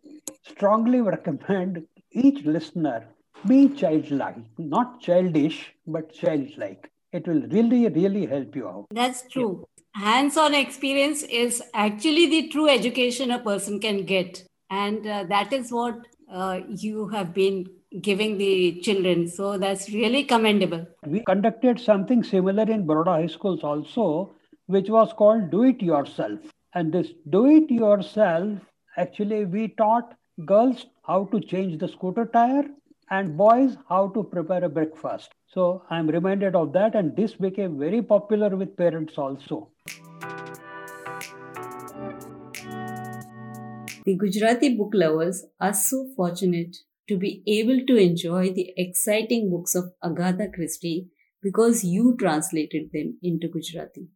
strongly 0.43 1.01
recommend 1.15 1.87
each 2.13 2.45
listener 2.45 3.07
be 3.47 3.69
childlike, 3.69 4.37
not 4.59 5.01
childish, 5.01 5.75
but 5.87 6.13
childlike. 6.13 6.91
It 7.13 7.27
will 7.27 7.43
really, 7.49 7.89
really 7.89 8.27
help 8.27 8.55
you 8.55 8.69
out. 8.69 8.87
That's 8.91 9.23
true. 9.29 9.67
Hands 9.95 10.37
on 10.37 10.55
experience 10.55 11.23
is 11.23 11.63
actually 11.75 12.27
the 12.27 12.49
true 12.49 12.69
education 12.69 13.31
a 13.31 13.39
person 13.39 13.81
can 13.81 14.05
get. 14.05 14.45
And 14.71 15.07
uh, 15.07 15.25
that 15.29 15.53
is 15.53 15.73
what 15.73 16.07
uh, 16.31 16.61
you 16.69 17.09
have 17.09 17.33
been 17.33 17.67
giving 18.03 18.37
the 18.37 18.81
children. 18.81 19.27
So 19.29 19.57
that's 19.57 19.89
really 19.91 20.25
commendable. 20.25 20.87
We 21.07 21.21
conducted 21.21 21.81
something 21.81 22.23
similar 22.23 22.65
in 22.65 22.87
Baroda 22.87 23.13
High 23.13 23.27
Schools 23.27 23.65
also, 23.65 24.35
which 24.67 24.91
was 24.91 25.13
called 25.15 25.51
Do 25.51 25.65
It 25.65 25.81
Yourself. 25.81 26.41
And 26.75 26.93
this 26.93 27.09
Do 27.31 27.47
It 27.47 27.71
Yourself, 27.71 28.59
actually, 28.99 29.47
we 29.47 29.69
taught 29.69 30.15
girls 30.45 30.85
how 31.07 31.25
to 31.33 31.41
change 31.41 31.79
the 31.79 31.89
scooter 31.89 32.27
tire 32.27 32.65
and 33.11 33.37
boys 33.37 33.77
how 33.89 34.09
to 34.09 34.23
prepare 34.23 34.65
a 34.65 34.69
breakfast. 34.69 35.31
So 35.53 35.83
I'm 35.91 36.09
reminded 36.09 36.55
of 36.55 36.73
that, 36.75 36.95
and 36.95 37.17
this 37.17 37.35
became 37.35 37.79
very 37.79 38.03
popular 38.03 38.55
with 38.57 38.77
parents 38.77 39.17
also. 39.17 39.71
The 44.05 44.17
Gujarati 44.17 44.75
book 44.77 44.93
lovers 44.95 45.45
are 45.61 45.75
so 45.75 46.09
fortunate 46.17 46.77
to 47.09 47.17
be 47.17 47.43
able 47.47 47.85
to 47.87 47.97
enjoy 47.97 48.53
the 48.53 48.73
exciting 48.77 49.51
books 49.51 49.75
of 49.75 49.93
Agatha 50.03 50.49
Christie 50.55 51.09
because 51.43 51.85
you 51.85 52.17
translated 52.19 52.91
them 52.93 53.19
into 53.23 53.49
Gujarati. 53.49 54.09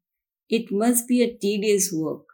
It 0.48 0.70
must 0.70 1.08
be 1.08 1.22
a 1.22 1.34
tedious 1.34 1.90
work. 1.92 2.24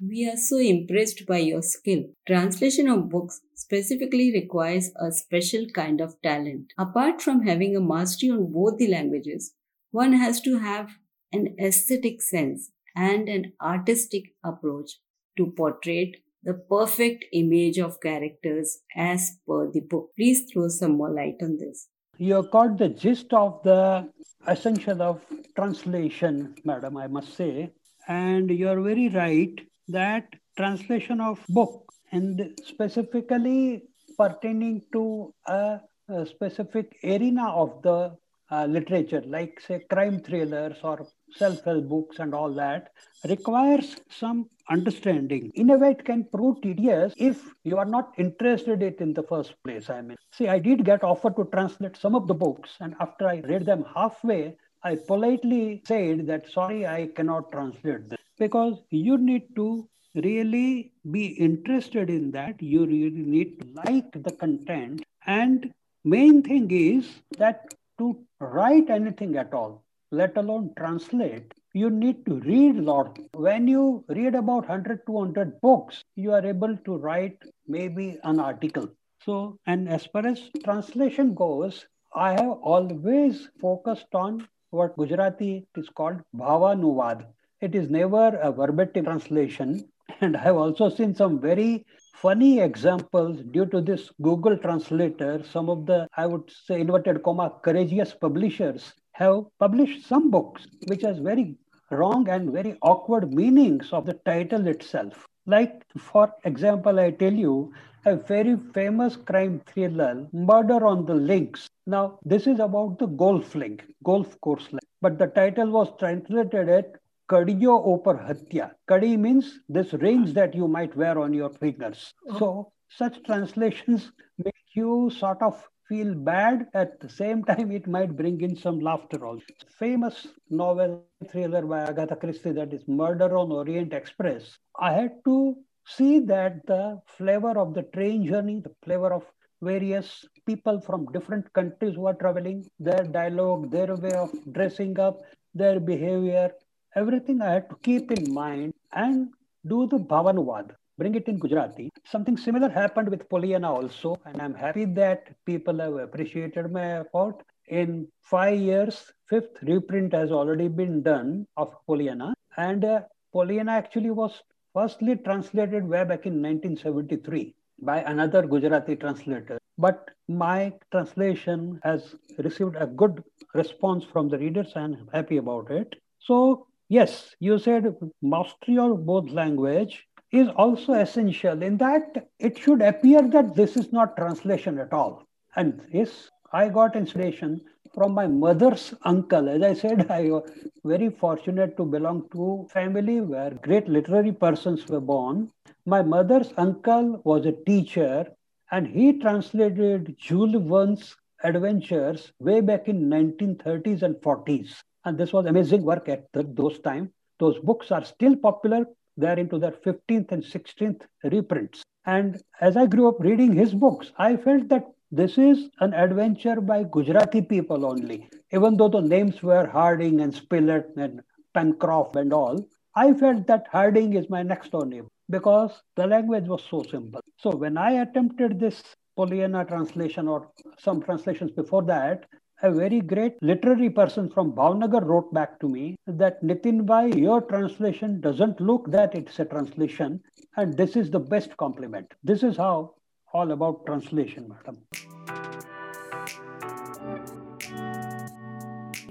We 0.00 0.28
are 0.28 0.36
so 0.36 0.58
impressed 0.58 1.24
by 1.26 1.38
your 1.38 1.62
skill. 1.62 2.04
Translation 2.26 2.88
of 2.88 3.08
books 3.08 3.40
specifically 3.56 4.32
requires 4.32 4.90
a 5.00 5.12
special 5.12 5.66
kind 5.74 6.00
of 6.00 6.20
talent. 6.22 6.72
Apart 6.78 7.22
from 7.22 7.42
having 7.42 7.76
a 7.76 7.80
mastery 7.80 8.30
on 8.30 8.52
both 8.52 8.78
the 8.78 8.88
languages, 8.88 9.54
one 9.90 10.12
has 10.12 10.40
to 10.42 10.58
have 10.58 10.90
an 11.32 11.54
aesthetic 11.60 12.22
sense 12.22 12.70
and 12.96 13.28
an 13.28 13.52
artistic 13.60 14.24
approach 14.44 14.98
to 15.36 15.52
portray 15.56 16.14
the 16.42 16.54
perfect 16.54 17.24
image 17.32 17.78
of 17.78 18.00
characters 18.00 18.78
as 18.96 19.38
per 19.46 19.70
the 19.72 19.80
book. 19.80 20.10
Please 20.16 20.50
throw 20.52 20.68
some 20.68 20.96
more 20.96 21.10
light 21.10 21.36
on 21.42 21.56
this. 21.58 21.88
You 22.18 22.34
have 22.34 22.50
caught 22.50 22.78
the 22.78 22.90
gist 22.90 23.32
of 23.32 23.62
the 23.64 24.08
essential 24.46 25.02
of 25.02 25.20
translation, 25.56 26.54
madam, 26.64 26.96
I 26.96 27.06
must 27.06 27.34
say. 27.34 27.72
And 28.06 28.50
you're 28.50 28.80
very 28.80 29.08
right 29.08 29.58
that 29.88 30.28
translation 30.56 31.20
of 31.20 31.40
book 31.48 31.83
and 32.14 32.50
specifically 32.64 33.82
pertaining 34.16 34.82
to 34.92 35.34
a, 35.46 35.80
a 36.08 36.26
specific 36.26 36.96
arena 37.02 37.48
of 37.50 37.82
the 37.82 38.16
uh, 38.50 38.66
literature, 38.66 39.22
like 39.26 39.60
say 39.66 39.80
crime 39.90 40.20
thrillers 40.20 40.76
or 40.82 41.06
self-help 41.30 41.88
books 41.88 42.18
and 42.18 42.34
all 42.34 42.52
that, 42.54 42.90
requires 43.28 43.96
some 44.10 44.48
understanding. 44.70 45.50
In 45.54 45.70
a 45.70 45.76
way, 45.76 45.90
it 45.92 46.04
can 46.04 46.24
prove 46.32 46.60
tedious 46.62 47.12
if 47.16 47.42
you 47.64 47.78
are 47.78 47.90
not 47.96 48.12
interested 48.18 48.82
in 48.82 48.88
it 48.88 49.00
in 49.00 49.14
the 49.14 49.22
first 49.22 49.54
place. 49.64 49.90
I 49.90 50.02
mean, 50.02 50.16
see, 50.30 50.48
I 50.48 50.58
did 50.58 50.84
get 50.84 51.02
offered 51.02 51.36
to 51.36 51.48
translate 51.52 51.96
some 51.96 52.14
of 52.14 52.28
the 52.28 52.34
books, 52.34 52.70
and 52.80 52.94
after 53.00 53.26
I 53.26 53.40
read 53.40 53.66
them 53.66 53.84
halfway, 53.94 54.56
I 54.82 54.96
politely 54.96 55.82
said 55.86 56.26
that 56.26 56.50
sorry, 56.50 56.86
I 56.86 57.08
cannot 57.16 57.50
translate 57.50 58.10
this 58.10 58.18
because 58.38 58.82
you 58.90 59.16
need 59.16 59.56
to 59.56 59.88
really 60.14 60.92
be 61.10 61.26
interested 61.26 62.10
in 62.10 62.30
that. 62.32 62.62
You 62.62 62.86
really 62.86 63.10
need 63.10 63.60
to 63.60 63.66
like 63.84 64.12
the 64.12 64.32
content, 64.32 65.04
and 65.26 65.72
main 66.04 66.42
thing 66.42 66.70
is 66.70 67.08
that 67.38 67.74
to 67.98 68.16
write 68.40 68.90
anything 68.90 69.36
at 69.36 69.52
all, 69.54 69.82
let 70.10 70.36
alone 70.36 70.72
translate, 70.76 71.52
you 71.72 71.90
need 71.90 72.24
to 72.26 72.40
read 72.40 72.76
a 72.76 72.82
lot. 72.82 73.18
When 73.32 73.66
you 73.66 74.04
read 74.08 74.34
about 74.34 74.68
100, 74.68 75.06
200 75.06 75.60
books, 75.60 76.04
you 76.14 76.32
are 76.32 76.44
able 76.46 76.76
to 76.76 76.96
write 76.96 77.38
maybe 77.66 78.18
an 78.22 78.38
article. 78.38 78.88
So, 79.24 79.58
and 79.66 79.88
as 79.88 80.06
far 80.06 80.26
as 80.26 80.50
translation 80.64 81.34
goes, 81.34 81.86
I 82.14 82.32
have 82.32 82.58
always 82.62 83.48
focused 83.60 84.14
on 84.14 84.46
what 84.70 84.96
Gujarati 84.96 85.66
is 85.76 85.88
called 85.88 86.20
bhavanuvad. 86.36 87.26
It 87.60 87.74
is 87.74 87.88
never 87.88 88.36
a 88.36 88.52
verbatim 88.52 89.06
translation. 89.06 89.88
And 90.20 90.36
I 90.36 90.40
have 90.40 90.56
also 90.56 90.88
seen 90.88 91.14
some 91.14 91.40
very 91.40 91.86
funny 92.14 92.60
examples 92.60 93.42
due 93.50 93.66
to 93.66 93.80
this 93.80 94.10
Google 94.22 94.56
Translator. 94.56 95.42
Some 95.44 95.68
of 95.68 95.86
the, 95.86 96.08
I 96.16 96.26
would 96.26 96.50
say, 96.50 96.80
inverted 96.80 97.22
comma, 97.22 97.52
courageous 97.62 98.14
publishers 98.14 98.94
have 99.12 99.44
published 99.58 100.06
some 100.06 100.30
books 100.30 100.66
which 100.86 101.02
has 101.02 101.18
very 101.18 101.56
wrong 101.90 102.28
and 102.28 102.50
very 102.52 102.78
awkward 102.82 103.32
meanings 103.32 103.92
of 103.92 104.06
the 104.06 104.14
title 104.24 104.66
itself. 104.66 105.26
Like, 105.46 105.84
for 105.98 106.32
example, 106.44 106.98
I 106.98 107.10
tell 107.10 107.32
you 107.32 107.72
a 108.06 108.16
very 108.16 108.56
famous 108.72 109.16
crime 109.16 109.60
thriller, 109.66 110.26
Murder 110.32 110.86
on 110.86 111.04
the 111.06 111.14
Links. 111.14 111.68
Now, 111.86 112.18
this 112.24 112.46
is 112.46 112.60
about 112.60 112.98
the 112.98 113.06
golf 113.06 113.54
link, 113.54 113.84
golf 114.02 114.40
course 114.40 114.66
link. 114.72 114.82
But 115.02 115.18
the 115.18 115.26
title 115.26 115.70
was 115.70 115.92
translated 115.98 116.68
as 116.68 116.84
Kadiyo 117.28 117.86
Opar 117.86 118.16
Hatya. 118.18 118.72
Kadi 118.86 119.16
means 119.16 119.60
this 119.68 119.92
rings 119.94 120.34
that 120.34 120.54
you 120.54 120.68
might 120.68 120.94
wear 120.96 121.18
on 121.18 121.32
your 121.32 121.50
fingers. 121.50 122.12
Oh. 122.28 122.38
So, 122.38 122.72
such 122.88 123.22
translations 123.24 124.12
make 124.38 124.54
you 124.74 125.10
sort 125.10 125.40
of 125.40 125.62
feel 125.88 126.14
bad. 126.14 126.66
At 126.74 127.00
the 127.00 127.08
same 127.08 127.42
time, 127.44 127.70
it 127.72 127.86
might 127.86 128.14
bring 128.16 128.40
in 128.42 128.56
some 128.56 128.78
laughter 128.78 129.24
also. 129.26 129.46
Famous 129.78 130.26
novel 130.50 131.04
thriller 131.30 131.62
by 131.62 131.80
Agatha 131.80 132.16
Christie 132.16 132.52
that 132.52 132.72
is 132.72 132.86
Murder 132.86 133.36
on 133.36 133.50
Orient 133.52 133.92
Express. 133.94 134.58
I 134.78 134.92
had 134.92 135.12
to 135.24 135.56
see 135.86 136.20
that 136.20 136.66
the 136.66 137.00
flavor 137.06 137.58
of 137.58 137.74
the 137.74 137.82
train 137.94 138.26
journey, 138.26 138.60
the 138.60 138.74
flavor 138.84 139.12
of 139.12 139.24
various 139.62 140.24
people 140.46 140.80
from 140.80 141.06
different 141.12 141.50
countries 141.54 141.94
who 141.94 142.06
are 142.06 142.14
traveling, 142.14 142.64
their 142.78 143.04
dialogue, 143.04 143.70
their 143.70 143.96
way 143.96 144.12
of 144.12 144.30
dressing 144.52 144.98
up, 144.98 145.20
their 145.54 145.80
behavior, 145.80 146.50
everything 146.94 147.42
I 147.42 147.52
had 147.54 147.68
to 147.70 147.76
keep 147.82 148.10
in 148.10 148.32
mind 148.32 148.74
and 148.92 149.28
do 149.66 149.86
the 149.86 149.98
Bhavanuvad 149.98 150.74
bring 150.98 151.14
it 151.14 151.26
in 151.28 151.38
Gujarati. 151.38 151.90
Something 152.04 152.36
similar 152.36 152.68
happened 152.68 153.08
with 153.08 153.28
Pollyanna 153.28 153.72
also, 153.72 154.16
and 154.24 154.40
I'm 154.40 154.54
happy 154.54 154.84
that 154.84 155.34
people 155.44 155.78
have 155.78 155.94
appreciated 155.94 156.70
my 156.72 157.00
effort. 157.00 157.42
In 157.68 158.06
five 158.22 158.58
years, 158.58 159.12
fifth 159.28 159.62
reprint 159.62 160.12
has 160.12 160.30
already 160.30 160.68
been 160.68 161.02
done 161.02 161.46
of 161.56 161.74
Pollyanna, 161.86 162.34
and 162.56 162.84
uh, 162.84 163.00
Pollyanna 163.32 163.72
actually 163.72 164.10
was 164.10 164.42
firstly 164.72 165.16
translated 165.16 165.88
way 165.88 166.04
back 166.04 166.26
in 166.26 166.42
1973 166.42 167.54
by 167.80 168.00
another 168.02 168.46
Gujarati 168.46 168.96
translator. 168.96 169.58
But 169.78 170.10
my 170.28 170.72
translation 170.92 171.80
has 171.82 172.14
received 172.38 172.76
a 172.76 172.86
good 172.86 173.24
response 173.54 174.04
from 174.04 174.28
the 174.28 174.38
readers, 174.38 174.72
and 174.76 174.96
I'm 174.96 175.08
happy 175.12 175.38
about 175.38 175.70
it. 175.70 175.96
So, 176.20 176.66
yes, 176.94 177.34
you 177.40 177.58
said 177.58 177.94
mastery 178.22 178.78
of 178.78 179.04
both 179.04 179.28
language 179.30 180.06
is 180.30 180.48
also 180.56 180.92
essential 180.92 181.62
in 181.62 181.76
that 181.78 182.28
it 182.38 182.58
should 182.58 182.82
appear 182.82 183.22
that 183.22 183.54
this 183.54 183.76
is 183.76 183.92
not 183.92 184.16
translation 184.16 184.78
at 184.78 184.92
all. 184.92 185.24
And 185.56 185.80
yes, 185.90 186.30
I 186.52 186.68
got 186.68 186.94
inspiration 186.96 187.60
from 187.94 188.12
my 188.12 188.26
mother's 188.26 188.94
uncle. 189.02 189.48
As 189.48 189.62
I 189.62 189.74
said, 189.74 190.10
I 190.10 190.30
was 190.30 190.50
very 190.84 191.10
fortunate 191.10 191.76
to 191.76 191.84
belong 191.84 192.28
to 192.32 192.68
family 192.72 193.20
where 193.20 193.50
great 193.50 193.88
literary 193.88 194.32
persons 194.32 194.86
were 194.88 195.00
born. 195.00 195.50
My 195.86 196.02
mother's 196.02 196.52
uncle 196.56 197.20
was 197.24 197.46
a 197.46 197.58
teacher 197.66 198.26
and 198.70 198.86
he 198.86 199.18
translated 199.18 200.16
Jules 200.18 200.56
Verne's 200.70 201.16
adventures 201.42 202.32
way 202.38 202.60
back 202.60 202.88
in 202.88 203.08
1930s 203.10 204.02
and 204.02 204.16
40s. 204.16 204.74
And 205.04 205.18
this 205.18 205.32
was 205.32 205.46
amazing 205.46 205.82
work 205.82 206.08
at 206.08 206.26
the, 206.32 206.42
those 206.42 206.78
times. 206.80 207.10
Those 207.38 207.58
books 207.58 207.90
are 207.90 208.04
still 208.04 208.36
popular 208.36 208.86
they're 209.16 209.38
into 209.38 209.58
their 209.58 209.72
15th 209.72 210.32
and 210.32 210.42
16th 210.42 211.02
reprints. 211.24 211.82
And 212.06 212.42
as 212.60 212.76
I 212.76 212.86
grew 212.86 213.08
up 213.08 213.20
reading 213.20 213.52
his 213.52 213.72
books, 213.72 214.12
I 214.18 214.36
felt 214.36 214.68
that 214.68 214.86
this 215.10 215.38
is 215.38 215.70
an 215.80 215.94
adventure 215.94 216.60
by 216.60 216.84
Gujarati 216.84 217.42
people 217.42 217.86
only. 217.86 218.28
Even 218.52 218.76
though 218.76 218.88
the 218.88 219.00
names 219.00 219.42
were 219.42 219.66
Harding 219.66 220.20
and 220.20 220.34
Spilett 220.34 220.96
and 220.96 221.22
Pencroft 221.54 222.16
and 222.16 222.32
all, 222.32 222.66
I 222.96 223.12
felt 223.12 223.46
that 223.46 223.68
Harding 223.70 224.14
is 224.14 224.28
my 224.28 224.42
next 224.42 224.72
door 224.72 224.84
neighbor 224.84 225.08
because 225.30 225.70
the 225.96 226.06
language 226.06 226.46
was 226.46 226.62
so 226.68 226.82
simple. 226.82 227.20
So 227.38 227.50
when 227.50 227.78
I 227.78 228.02
attempted 228.02 228.58
this 228.58 228.82
Pollyanna 229.16 229.64
translation 229.64 230.26
or 230.26 230.50
some 230.78 231.00
translations 231.00 231.52
before 231.52 231.82
that, 231.84 232.26
a 232.64 232.72
very 232.72 233.00
great 233.02 233.34
literary 233.42 233.90
person 233.90 234.28
from 234.30 234.52
Bhavnagar 234.52 235.04
wrote 235.06 235.32
back 235.34 235.60
to 235.60 235.68
me 235.68 235.96
that 236.06 236.42
Nitin 236.42 236.86
Bhai, 236.86 237.12
your 237.14 237.42
translation 237.42 238.22
doesn't 238.22 238.58
look 238.58 238.90
that 238.90 239.14
it's 239.14 239.38
a 239.38 239.44
translation, 239.44 240.22
and 240.56 240.74
this 240.74 240.96
is 240.96 241.10
the 241.10 241.20
best 241.20 241.54
compliment. 241.58 242.14
This 242.22 242.42
is 242.42 242.56
how 242.56 242.94
all 243.34 243.50
about 243.50 243.84
translation, 243.84 244.48
madam. 244.48 244.78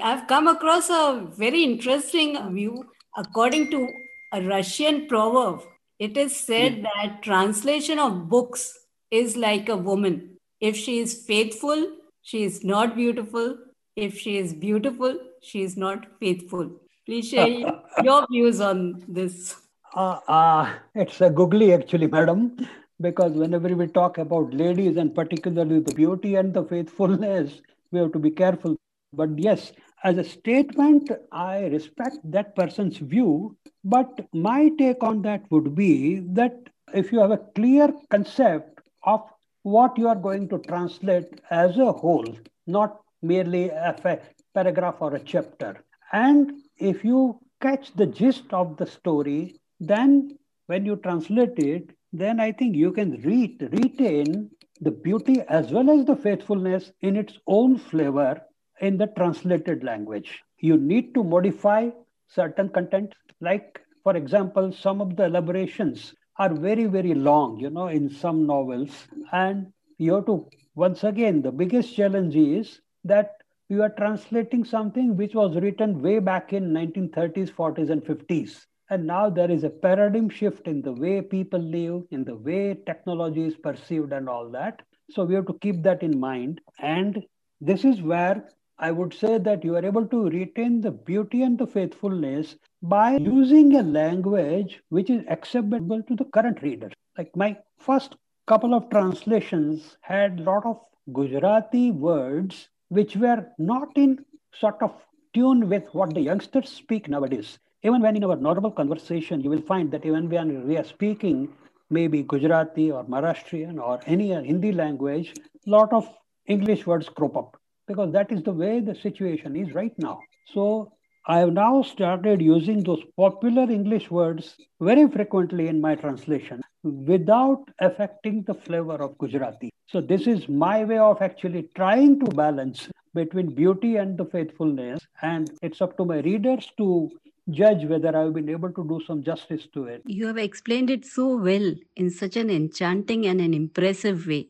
I've 0.02 0.26
come 0.28 0.48
across 0.48 0.89
a 0.89 1.28
very 1.38 1.63
interesting 1.63 2.36
view. 2.56 2.86
According 3.16 3.70
to 3.70 3.88
a 4.34 4.42
Russian 4.42 5.06
proverb, 5.08 5.62
it 6.00 6.18
is 6.18 6.36
said 6.36 6.84
that 6.84 7.22
translation 7.22 8.00
of 8.00 8.28
books 8.30 8.74
is 9.12 9.38
like 9.38 9.70
a 9.70 9.78
woman. 9.78 10.38
If 10.60 10.76
she 10.76 10.98
is 10.98 11.24
faithful, 11.28 11.86
she 12.24 12.44
is 12.44 12.64
not 12.64 12.96
beautiful. 12.96 13.58
If 13.96 14.18
she 14.18 14.38
is 14.38 14.54
beautiful, 14.54 15.20
she 15.42 15.62
is 15.62 15.78
not 15.78 16.08
faithful. 16.20 16.72
Please 17.06 17.28
share 17.30 17.82
your 18.04 18.26
views 18.32 18.62
on 18.62 19.04
this. 19.08 19.56
Uh, 19.94 20.20
uh, 20.28 20.74
it's 20.96 21.22
a 21.22 21.30
googly 21.30 21.74
actually, 21.74 22.08
madam, 22.08 22.58
because 23.00 23.34
whenever 23.34 23.68
we 23.76 23.88
talk 23.88 24.18
about 24.18 24.54
ladies 24.54 24.98
and 24.98 25.14
particularly 25.14 25.80
the 25.80 25.94
beauty 25.94 26.36
and 26.36 26.54
the 26.54 26.64
faithfulness, 26.64 27.62
we 27.92 28.00
have 28.00 28.14
to 28.14 28.20
be 28.20 28.32
careful. 28.32 28.76
But 29.12 29.38
yes, 29.38 29.74
as 30.04 30.18
a 30.18 30.24
statement, 30.24 31.12
I 31.32 31.66
respect 31.66 32.18
that 32.24 32.56
person's 32.56 32.98
view. 32.98 33.56
But 33.84 34.28
my 34.34 34.70
take 34.80 35.04
on 35.04 35.22
that 35.24 35.44
would 35.52 35.76
be 35.76 36.20
that 36.32 36.56
if 36.94 37.12
you 37.12 37.20
have 37.20 37.32
a 37.32 37.46
clear 37.54 37.94
concept 38.10 38.80
of 39.04 39.22
what 39.63 39.97
you 39.97 40.08
are 40.08 40.15
going 40.15 40.47
to 40.49 40.60
translate 40.60 41.41
as 41.49 41.78
a 41.78 41.91
whole, 41.91 42.38
not 42.67 42.99
merely 43.21 43.69
a 43.69 44.19
paragraph 44.54 44.95
or 44.99 45.15
a 45.15 45.19
chapter. 45.19 45.84
And 46.12 46.52
if 46.78 47.04
you 47.04 47.39
catch 47.62 47.93
the 47.93 48.06
gist 48.06 48.54
of 48.54 48.78
the 48.78 48.86
story, 48.86 49.56
then 49.80 50.38
when 50.67 50.86
you 50.86 50.97
translate 50.97 51.58
it, 51.60 51.95
then 52.12 52.39
I 52.39 52.52
think 52.52 52.76
you 52.76 52.91
can 52.91 53.21
read, 53.21 53.69
retain 53.71 54.52
the 54.82 54.91
beauty 54.91 55.41
as 55.47 55.71
well 55.71 55.89
as 55.89 56.06
the 56.06 56.15
faithfulness 56.15 56.91
in 57.02 57.15
its 57.15 57.39
own 57.47 57.78
flavor 57.78 58.41
in 58.82 58.97
the 58.97 59.08
translated 59.08 59.84
language. 59.84 60.41
You 60.60 60.78
need 60.78 61.13
to 61.15 61.23
modify 61.23 61.89
certain 62.28 62.69
content, 62.69 63.13
like, 63.39 63.80
for 64.04 64.15
example, 64.17 64.73
some 64.73 64.99
of 64.99 65.15
the 65.15 65.26
elaborations 65.26 66.13
are 66.38 66.54
very, 66.54 66.86
very 66.86 67.13
long, 67.13 67.60
you 67.60 67.69
know, 67.69 67.88
in 67.88 68.10
some 68.10 68.46
novels. 68.46 69.08
And 69.32 69.72
you 69.98 70.15
have 70.15 70.26
to, 70.26 70.50
once 70.76 71.04
again, 71.04 71.41
the 71.41 71.52
biggest 71.52 71.96
challenge 71.96 72.36
is 72.36 72.82
that 73.04 73.32
you 73.69 73.82
are 73.82 73.89
translating 73.89 74.63
something 74.63 75.15
which 75.15 75.36
was 75.36 75.56
written 75.56 76.02
way 76.02 76.19
back 76.19 76.54
in 76.54 76.72
1930s, 76.72 77.52
40s, 77.52 77.89
and 77.89 78.04
50s. 78.04 78.65
And 78.89 79.08
now 79.08 79.30
there 79.30 79.50
is 79.50 79.63
a 79.63 79.69
paradigm 79.69 80.30
shift 80.30 80.67
in 80.67 80.82
the 80.82 80.93
way 80.93 81.22
people 81.22 81.60
live, 81.60 82.04
in 82.12 82.24
the 82.24 82.36
way 82.36 82.78
technology 82.86 83.46
is 83.46 83.56
perceived, 83.56 84.12
and 84.12 84.28
all 84.28 84.50
that. 84.50 84.82
So 85.10 85.24
we 85.24 85.36
have 85.36 85.48
to 85.48 85.58
keep 85.62 85.84
that 85.84 86.04
in 86.04 86.19
mind. 86.19 86.62
And 86.80 87.24
this 87.62 87.86
is 87.86 88.02
where 88.02 88.50
I 88.78 88.91
would 88.91 89.13
say 89.13 89.38
that 89.38 89.63
you 89.63 89.76
are 89.76 89.86
able 89.86 90.06
to 90.08 90.30
retain 90.30 90.82
the 90.82 90.91
beauty 90.91 91.43
and 91.43 91.58
the 91.58 91.67
faithfulness 91.67 92.56
by 92.84 93.15
using 93.15 93.78
a 93.78 93.82
language 93.82 94.82
which 94.89 95.10
is 95.10 95.24
acceptable 95.30 96.04
to 96.04 96.15
the 96.15 96.26
current 96.26 96.62
reader. 96.62 96.91
Like 97.17 97.34
my 97.34 97.58
first 97.80 98.17
couple 98.46 98.74
of 98.74 98.89
translations 98.89 99.96
had 100.02 100.39
a 100.39 100.43
lot 100.43 100.65
of 100.65 100.82
Gujarati 101.13 101.91
words 101.91 102.67
which 102.89 103.15
were 103.15 103.48
not 103.58 103.96
in 103.96 104.26
sort 104.54 104.82
of 104.82 104.91
tune 105.34 105.69
with 105.69 105.86
what 105.93 106.13
the 106.13 106.19
youngsters 106.19 106.69
speak 106.69 107.08
nowadays. 107.08 107.58
Even 107.84 108.02
when 108.02 108.17
in 108.17 108.24
our 108.26 108.36
normal 108.36 108.72
conversation, 108.72 109.39
you 109.39 109.50
will 109.50 109.62
find 109.62 109.89
that 109.91 110.06
even 110.06 110.30
when 110.30 110.67
we 110.67 110.78
are 110.78 110.84
speaking 110.84 111.48
maybe 111.89 112.22
Gujarati 112.24 112.91
or 112.91 113.06
Maharashtrian 113.06 113.82
or 113.82 114.02
any 114.06 114.34
Hindi 114.34 114.74
language, 114.74 115.34
a 115.65 115.69
lot 115.69 115.93
of 115.93 116.10
English 116.48 116.86
words 116.86 117.08
crop 117.08 117.38
up 117.38 117.58
because 117.88 118.12
that 118.12 118.32
is 118.32 118.43
the 118.43 118.52
way 118.52 118.82
the 118.82 118.96
situation 118.96 119.56
is 119.56 119.74
right 119.74 119.98
now. 119.98 120.19
So 120.54 120.91
I 121.26 121.40
have 121.40 121.54
now 121.54 121.82
started 121.84 122.42
using 122.42 122.84
those 122.84 123.02
popular 123.16 123.64
English 123.64 124.12
words 124.12 124.58
very 124.82 125.10
frequently 125.10 125.70
in 125.70 125.80
my 125.80 125.96
translation 125.96 126.62
without 126.84 127.64
affecting 127.80 128.44
the 128.44 128.54
flavor 128.54 128.96
of 128.96 129.18
Gujarati. 129.18 129.72
So, 129.88 130.02
this 130.02 130.28
is 130.28 130.50
my 130.50 130.84
way 130.84 130.98
of 130.98 131.22
actually 131.22 131.70
trying 131.76 132.20
to 132.20 132.26
balance 132.26 132.90
between 133.14 133.56
beauty 133.56 133.96
and 133.96 134.18
the 134.18 134.26
faithfulness. 134.26 135.00
And 135.22 135.50
it's 135.62 135.82
up 135.82 135.96
to 135.98 136.04
my 136.04 136.20
readers 136.20 136.70
to 136.78 137.10
judge 137.50 137.86
whether 137.86 138.18
I've 138.18 138.34
been 138.34 138.50
able 138.50 138.74
to 138.74 138.84
do 138.84 139.00
some 139.08 139.24
justice 139.24 139.68
to 139.74 139.86
it. 139.86 140.02
You 140.06 140.28
have 140.28 140.38
explained 140.38 140.90
it 140.90 141.06
so 141.06 141.38
well 141.38 141.74
in 141.96 142.10
such 142.10 142.36
an 142.36 142.50
enchanting 142.50 143.26
and 143.28 143.40
an 143.40 143.54
impressive 143.54 144.28
way. 144.28 144.50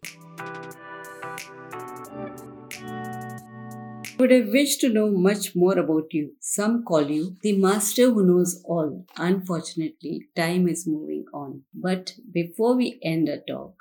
Would 4.24 4.32
have 4.32 4.54
wished 4.54 4.80
to 4.80 4.88
know 4.88 5.12
much 5.12 5.54
more 5.54 5.78
about 5.78 6.14
you. 6.14 6.32
Some 6.40 6.86
call 6.86 7.12
you 7.12 7.36
the 7.42 7.58
master 7.58 8.10
who 8.10 8.26
knows 8.26 8.64
all. 8.64 9.06
Unfortunately, 9.18 10.30
time 10.34 10.70
is 10.70 10.88
moving 10.88 11.26
on. 11.34 11.64
But 11.74 12.14
before 12.32 12.78
we 12.78 13.02
end 13.04 13.28
our 13.28 13.42
talk, 13.46 13.74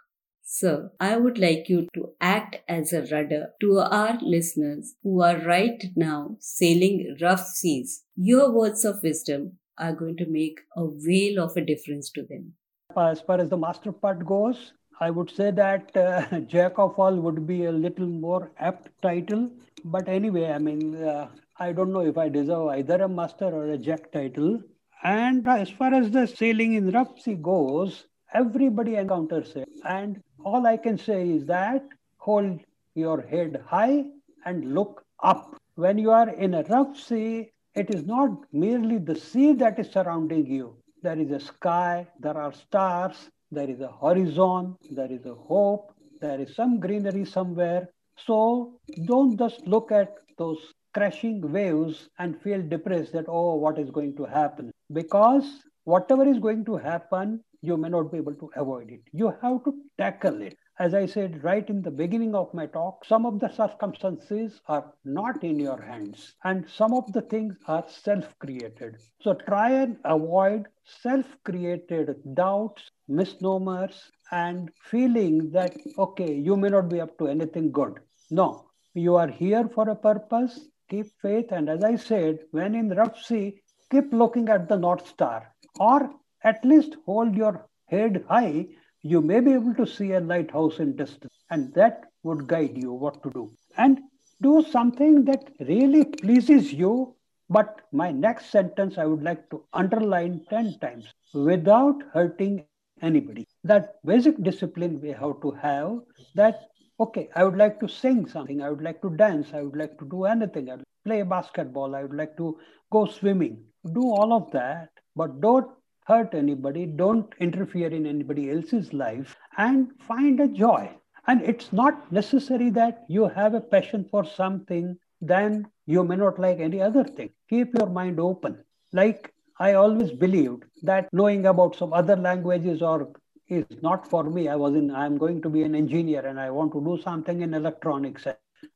Sir, 0.43 0.91
I 0.99 1.17
would 1.17 1.39
like 1.39 1.69
you 1.69 1.87
to 1.95 2.09
act 2.21 2.57
as 2.69 2.93
a 2.93 3.03
rudder 3.03 3.51
to 3.61 3.79
our 3.79 4.19
listeners 4.21 4.97
who 5.05 5.23
are 5.23 5.39
right 5.39 5.81
now 5.95 6.39
sailing 6.41 7.17
rough 7.23 7.47
seas. 7.47 8.03
Your 8.17 8.51
words 8.51 8.85
of 8.85 9.01
wisdom 9.05 9.59
are 9.79 9.95
going 9.95 10.17
to 10.17 10.27
make 10.27 10.59
a 10.77 10.85
whale 10.85 11.39
of 11.39 11.57
a 11.57 11.65
difference 11.65 12.11
to 12.17 12.25
them. 12.25 12.55
As 12.99 13.21
far 13.21 13.41
as 13.41 13.49
the 13.49 13.57
master 13.57 13.93
part 13.93 14.27
goes, 14.27 14.73
I 15.03 15.11
would 15.11 15.31
say 15.37 15.51
that 15.51 15.97
uh, 15.97 16.41
Jack 16.55 16.79
of 16.79 16.97
all 16.97 17.17
would 17.17 17.45
be 17.45 17.65
a 17.65 17.73
little 17.73 18.07
more 18.07 18.53
apt 18.59 18.88
title. 19.03 19.51
But 19.85 20.09
anyway, 20.09 20.53
I 20.53 20.59
mean, 20.59 21.03
uh, 21.03 21.29
I 21.59 21.73
don't 21.73 21.93
know 21.93 22.07
if 22.11 22.17
I 22.17 22.29
deserve 22.29 22.69
either 22.69 23.03
a 23.03 23.09
master 23.09 23.47
or 23.47 23.65
a 23.71 23.79
Jack 23.79 24.12
title. 24.12 24.62
And 25.03 25.49
as 25.49 25.71
far 25.71 25.93
as 25.93 26.12
the 26.12 26.27
sailing 26.27 26.75
in 26.75 26.93
rough 26.93 27.19
sea 27.19 27.35
goes, 27.35 28.07
everybody 28.33 28.95
encounters 28.95 29.57
it. 29.57 29.69
And 29.85 30.23
all 30.45 30.69
I 30.69 30.77
can 30.77 30.99
say 30.99 31.31
is 31.31 31.47
that 31.47 31.85
hold 32.19 32.61
your 32.95 33.23
head 33.23 33.61
high 33.67 34.05
and 34.45 34.73
look 34.73 35.05
up. 35.21 35.57
When 35.75 35.99
you 35.99 36.12
are 36.12 36.29
in 36.29 36.55
a 36.55 36.62
rough 36.62 36.97
sea, 36.97 37.51
it 37.75 37.93
is 37.93 38.05
not 38.05 38.31
merely 38.53 38.99
the 38.99 39.17
sea 39.17 39.53
that 39.55 39.81
is 39.81 39.91
surrounding 39.91 40.47
you. 40.47 40.77
There 41.03 41.19
is 41.19 41.33
a 41.33 41.41
sky, 41.41 42.07
there 42.21 42.37
are 42.37 42.53
stars, 42.53 43.31
there 43.53 43.71
is 43.71 43.81
a 43.81 43.93
horizon, 44.01 44.77
there 44.91 45.12
is 45.12 45.25
a 45.27 45.35
hope, 45.35 45.93
there 46.21 46.41
is 46.41 46.55
some 46.57 46.81
greenery 46.81 47.25
somewhere. 47.25 47.88
So 48.17 48.81
don't 49.07 49.38
just 49.38 49.67
look 49.67 49.93
at 49.93 50.15
those 50.38 50.59
crashing 50.95 51.53
waves 51.53 52.09
and 52.19 52.41
feel 52.41 52.62
depressed 52.62 53.12
that, 53.12 53.27
oh, 53.29 53.55
what 53.57 53.79
is 53.79 53.91
going 53.91 54.17
to 54.17 54.25
happen? 54.25 54.71
Because 54.93 55.45
whatever 55.85 56.27
is 56.29 56.38
going 56.38 56.65
to 56.65 56.77
happen, 56.77 57.45
you 57.61 57.77
may 57.77 57.88
not 57.88 58.11
be 58.11 58.19
able 58.19 58.35
to 58.35 58.51
avoid 58.57 58.91
it. 58.91 59.03
You 59.12 59.35
have 59.43 59.65
to 59.65 59.75
tackle 59.99 60.43
it. 60.43 60.57
As 60.83 60.95
I 60.95 61.07
said 61.07 61.45
right 61.45 61.71
in 61.71 61.81
the 61.81 61.92
beginning 61.92 62.35
of 62.35 62.53
my 62.53 62.66
talk, 62.66 63.05
some 63.05 63.25
of 63.25 63.38
the 63.38 63.49
circumstances 63.49 64.61
are 64.66 64.92
not 65.05 65.45
in 65.45 65.61
your 65.61 65.81
hands, 65.81 66.35
and 66.42 66.68
some 66.68 66.92
of 66.92 67.12
the 67.12 67.23
things 67.23 67.55
are 67.68 67.85
self 67.87 68.37
created. 68.40 68.97
So 69.21 69.35
try 69.35 69.71
and 69.71 69.97
avoid 70.05 70.66
self 70.83 71.25
created 71.45 72.16
doubts, 72.35 72.90
misnomers, 73.07 74.11
and 74.33 74.73
feeling 74.90 75.53
that, 75.53 75.77
okay, 75.99 76.35
you 76.35 76.57
may 76.57 76.71
not 76.71 76.88
be 76.88 77.01
up 77.01 77.16
to 77.18 77.29
anything 77.29 77.71
good. 77.71 78.01
No, 78.33 78.68
you 78.92 79.14
are 79.14 79.29
here 79.29 79.68
for 79.68 79.88
a 79.88 79.95
purpose. 79.95 80.68
Keep 80.90 81.07
faith. 81.23 81.53
And 81.53 81.68
as 81.68 81.85
I 81.85 81.95
said, 81.95 82.40
when 82.51 82.75
in 82.75 82.88
rough 82.88 83.23
sea, 83.23 83.62
keep 83.88 84.12
looking 84.12 84.49
at 84.49 84.68
the 84.68 84.79
North 84.79 85.07
Star, 85.07 85.55
or 85.79 86.11
at 86.42 86.64
least 86.64 86.97
hold 87.07 87.37
your 87.37 87.68
head 87.87 88.25
high 88.29 88.66
you 89.03 89.21
may 89.21 89.41
be 89.41 89.53
able 89.53 89.75
to 89.75 89.87
see 89.87 90.12
a 90.12 90.21
lighthouse 90.21 90.79
in 90.79 90.97
distance 90.97 91.33
and 91.51 91.73
that 91.75 92.05
would 92.23 92.47
guide 92.47 92.77
you 92.77 92.93
what 92.93 93.23
to 93.23 93.31
do. 93.31 93.53
And 93.77 94.01
do 94.41 94.62
something 94.71 95.25
that 95.25 95.51
really 95.61 96.05
pleases 96.05 96.73
you. 96.73 97.15
But 97.49 97.81
my 97.93 98.11
next 98.11 98.47
sentence 98.51 98.99
i 98.99 99.05
would 99.05 99.23
like 99.23 99.51
to 99.51 99.65
underline 99.75 100.45
10 100.49 100.79
times 100.81 101.12
without 101.35 102.03
hurting 102.12 102.65
anybody. 103.03 103.47
That 103.65 103.97
basic 104.05 104.43
discipline 104.43 105.01
we 105.01 105.11
have 105.11 105.41
to 105.43 105.51
have 105.62 106.01
that 106.35 106.69
okay 107.01 107.29
i 107.35 107.45
would 107.45 107.57
like 107.57 107.81
to 107.81 107.88
sing 107.88 108.27
something 108.27 108.62
i 108.62 108.71
would 108.71 108.83
like 108.87 109.01
to 109.03 109.11
dance 109.17 109.53
i 109.55 109.62
would 109.62 109.77
like 109.77 109.99
to 109.99 110.05
do 110.15 110.25
anything 110.25 110.71
i 110.71 110.75
would 110.77 110.85
play 111.05 111.23
basketball 111.23 111.95
i 111.97 112.03
would 112.03 112.15
like 112.15 112.37
to 112.37 112.57
go 112.91 113.05
swimming. 113.07 113.65
Do 113.93 114.03
all 114.03 114.33
of 114.33 114.51
that 114.53 114.91
but 115.17 115.41
don't 115.41 115.69
hurt 116.07 116.35
anybody, 116.35 116.87
don't 116.87 117.33
interfere 117.38 117.88
in 117.88 118.07
anybody 118.07 118.51
else's 118.51 118.93
life, 118.93 119.37
and 119.59 119.91
find 120.01 120.41
a 120.41 120.49
joy. 120.49 120.91
And 121.27 121.43
it's 121.43 121.73
not 121.73 122.11
necessary 122.11 122.71
that 122.71 123.05
you 123.09 123.29
have 123.29 123.55
a 123.55 123.61
passion 123.61 124.07
for 124.11 124.25
something, 124.25 124.99
then 125.21 125.67
you 125.87 126.03
may 126.03 126.17
not 126.17 126.38
like 126.38 126.59
any 126.59 126.81
other 126.81 127.05
thing. 127.05 127.31
Keep 127.49 127.75
your 127.79 127.88
mind 127.88 128.19
open. 128.19 128.65
Like 128.93 129.33
I 129.59 129.75
always 129.75 130.11
believed 130.11 130.65
that 130.83 131.09
knowing 131.12 131.47
about 131.47 131.77
some 131.77 131.93
other 131.93 132.17
languages 132.17 132.83
or 132.83 133.12
is 133.49 133.65
not 133.83 134.09
for 134.09 134.25
me. 134.25 134.49
I 134.49 134.57
was 134.57 134.75
in, 134.75 134.91
I'm 134.91 135.19
going 135.19 135.43
to 135.43 135.49
be 135.49 135.62
an 135.62 135.75
engineer 135.75 136.27
and 136.27 136.41
I 136.41 136.51
want 136.51 136.73
to 136.73 136.81
do 136.81 137.01
something 137.03 137.43
in 137.43 137.55
electronics. 137.55 138.27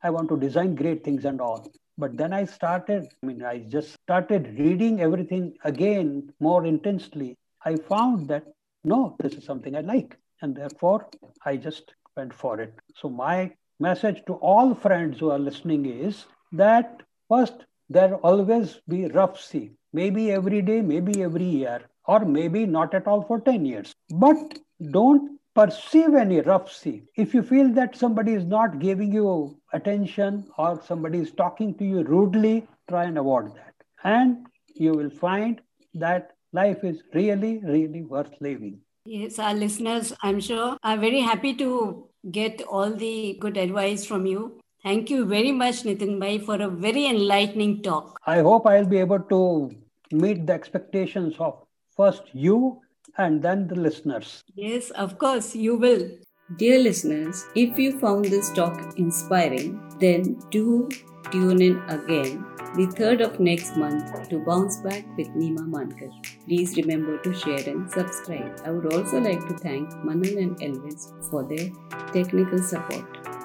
I 0.03 0.11
want 0.11 0.29
to 0.29 0.37
design 0.39 0.75
great 0.75 1.03
things 1.03 1.25
and 1.25 1.41
all. 1.41 1.71
But 1.99 2.17
then 2.17 2.33
I 2.33 2.45
started, 2.45 3.09
I 3.23 3.27
mean, 3.27 3.43
I 3.43 3.59
just 3.59 3.95
started 3.95 4.59
reading 4.59 5.01
everything 5.01 5.55
again 5.65 6.33
more 6.41 6.67
intensely. 6.67 7.39
I 7.65 7.77
found 7.77 8.29
that 8.29 8.45
no, 8.87 9.17
this 9.19 9.35
is 9.35 9.45
something 9.45 9.75
I 9.77 9.81
like. 9.81 10.17
And 10.41 10.55
therefore, 10.55 11.09
I 11.45 11.57
just 11.57 11.95
went 12.17 12.33
for 12.33 12.61
it. 12.61 12.73
So, 12.95 13.09
my 13.09 13.53
message 13.81 14.23
to 14.27 14.35
all 14.35 14.75
friends 14.75 15.19
who 15.19 15.31
are 15.31 15.39
listening 15.39 15.87
is 15.87 16.27
that 16.53 17.03
first, 17.29 17.65
there 17.91 18.15
always 18.17 18.81
be 18.89 19.07
rough 19.07 19.41
sea, 19.41 19.73
maybe 19.93 20.31
every 20.31 20.63
day, 20.63 20.81
maybe 20.81 21.23
every 21.23 21.45
year, 21.45 21.83
or 22.07 22.21
maybe 22.21 22.65
not 22.67 22.95
at 22.95 23.07
all 23.07 23.23
for 23.23 23.41
10 23.41 23.65
years. 23.65 23.93
But 24.11 24.59
don't 24.91 25.39
perceive 25.57 26.15
any 26.15 26.41
rough 26.43 26.71
sea. 26.71 27.03
If 27.17 27.33
you 27.33 27.43
feel 27.43 27.69
that 27.73 27.97
somebody 27.97 28.33
is 28.35 28.45
not 28.45 28.79
giving 28.79 29.13
you 29.13 29.59
attention 29.73 30.47
or 30.59 30.83
somebody 30.87 31.21
is 31.21 31.31
talking 31.31 31.75
to 31.79 31.85
you 31.85 32.03
rudely, 32.03 32.67
try 32.89 33.05
and 33.05 33.17
avoid 33.17 33.55
that. 33.57 33.75
And 34.05 34.47
you 34.75 34.93
will 34.93 35.09
find 35.09 35.63
that 35.95 36.33
life 36.53 36.85
is 36.85 37.03
really, 37.15 37.59
really 37.65 38.03
worth 38.03 38.35
living. 38.41 38.81
Yes, 39.07 39.39
our 39.39 39.55
listeners, 39.55 40.13
I'm 40.23 40.41
sure, 40.41 40.77
are 40.83 40.99
very 40.99 41.21
happy 41.21 41.55
to 41.55 42.07
get 42.31 42.61
all 42.63 42.91
the 42.91 43.39
good 43.41 43.57
advice 43.57 44.05
from 44.05 44.27
you. 44.27 44.61
Thank 44.83 45.09
you 45.09 45.25
very 45.25 45.53
much, 45.53 45.85
Nitin 45.85 46.21
Bhai, 46.21 46.39
for 46.39 46.61
a 46.61 46.69
very 46.69 47.07
enlightening 47.07 47.83
talk. 47.83 48.19
I 48.27 48.41
hope 48.41 48.67
I'll 48.67 48.85
be 48.85 48.99
able 48.99 49.21
to 49.21 49.71
meet 50.13 50.47
the 50.47 50.53
expectations 50.53 51.37
of 51.39 51.63
first 51.97 52.25
you 52.33 52.83
and 53.19 53.43
then 53.43 53.67
the 53.69 53.75
listeners. 53.75 54.45
Yes, 54.55 54.91
of 54.91 55.19
course, 55.19 55.55
you 55.55 55.77
will. 55.77 56.11
Dear 56.57 56.79
listeners, 56.79 57.45
if 57.55 57.79
you 57.79 57.99
found 57.99 58.27
this 58.27 58.53
talk 58.53 58.97
inspiring, 58.97 59.81
then 59.99 60.39
do 60.51 60.89
tune 61.33 61.61
in 61.61 61.83
again 61.89 62.45
the 62.77 62.87
3rd 62.87 63.25
of 63.25 63.41
next 63.41 63.77
month 63.77 64.29
to 64.29 64.39
bounce 64.41 64.77
back 64.79 65.05
with 65.17 65.29
Nima 65.29 65.65
Mankar. 65.75 66.11
Please 66.45 66.77
remember 66.77 67.19
to 67.23 67.35
share 67.35 67.69
and 67.69 67.91
subscribe. 67.91 68.61
I 68.65 68.71
would 68.71 68.93
also 68.93 69.19
like 69.19 69.41
to 69.49 69.55
thank 69.55 69.89
Manan 70.05 70.39
and 70.39 70.61
Elvis 70.61 71.11
for 71.31 71.43
their 71.43 71.71
technical 72.13 72.59
support. 72.59 73.36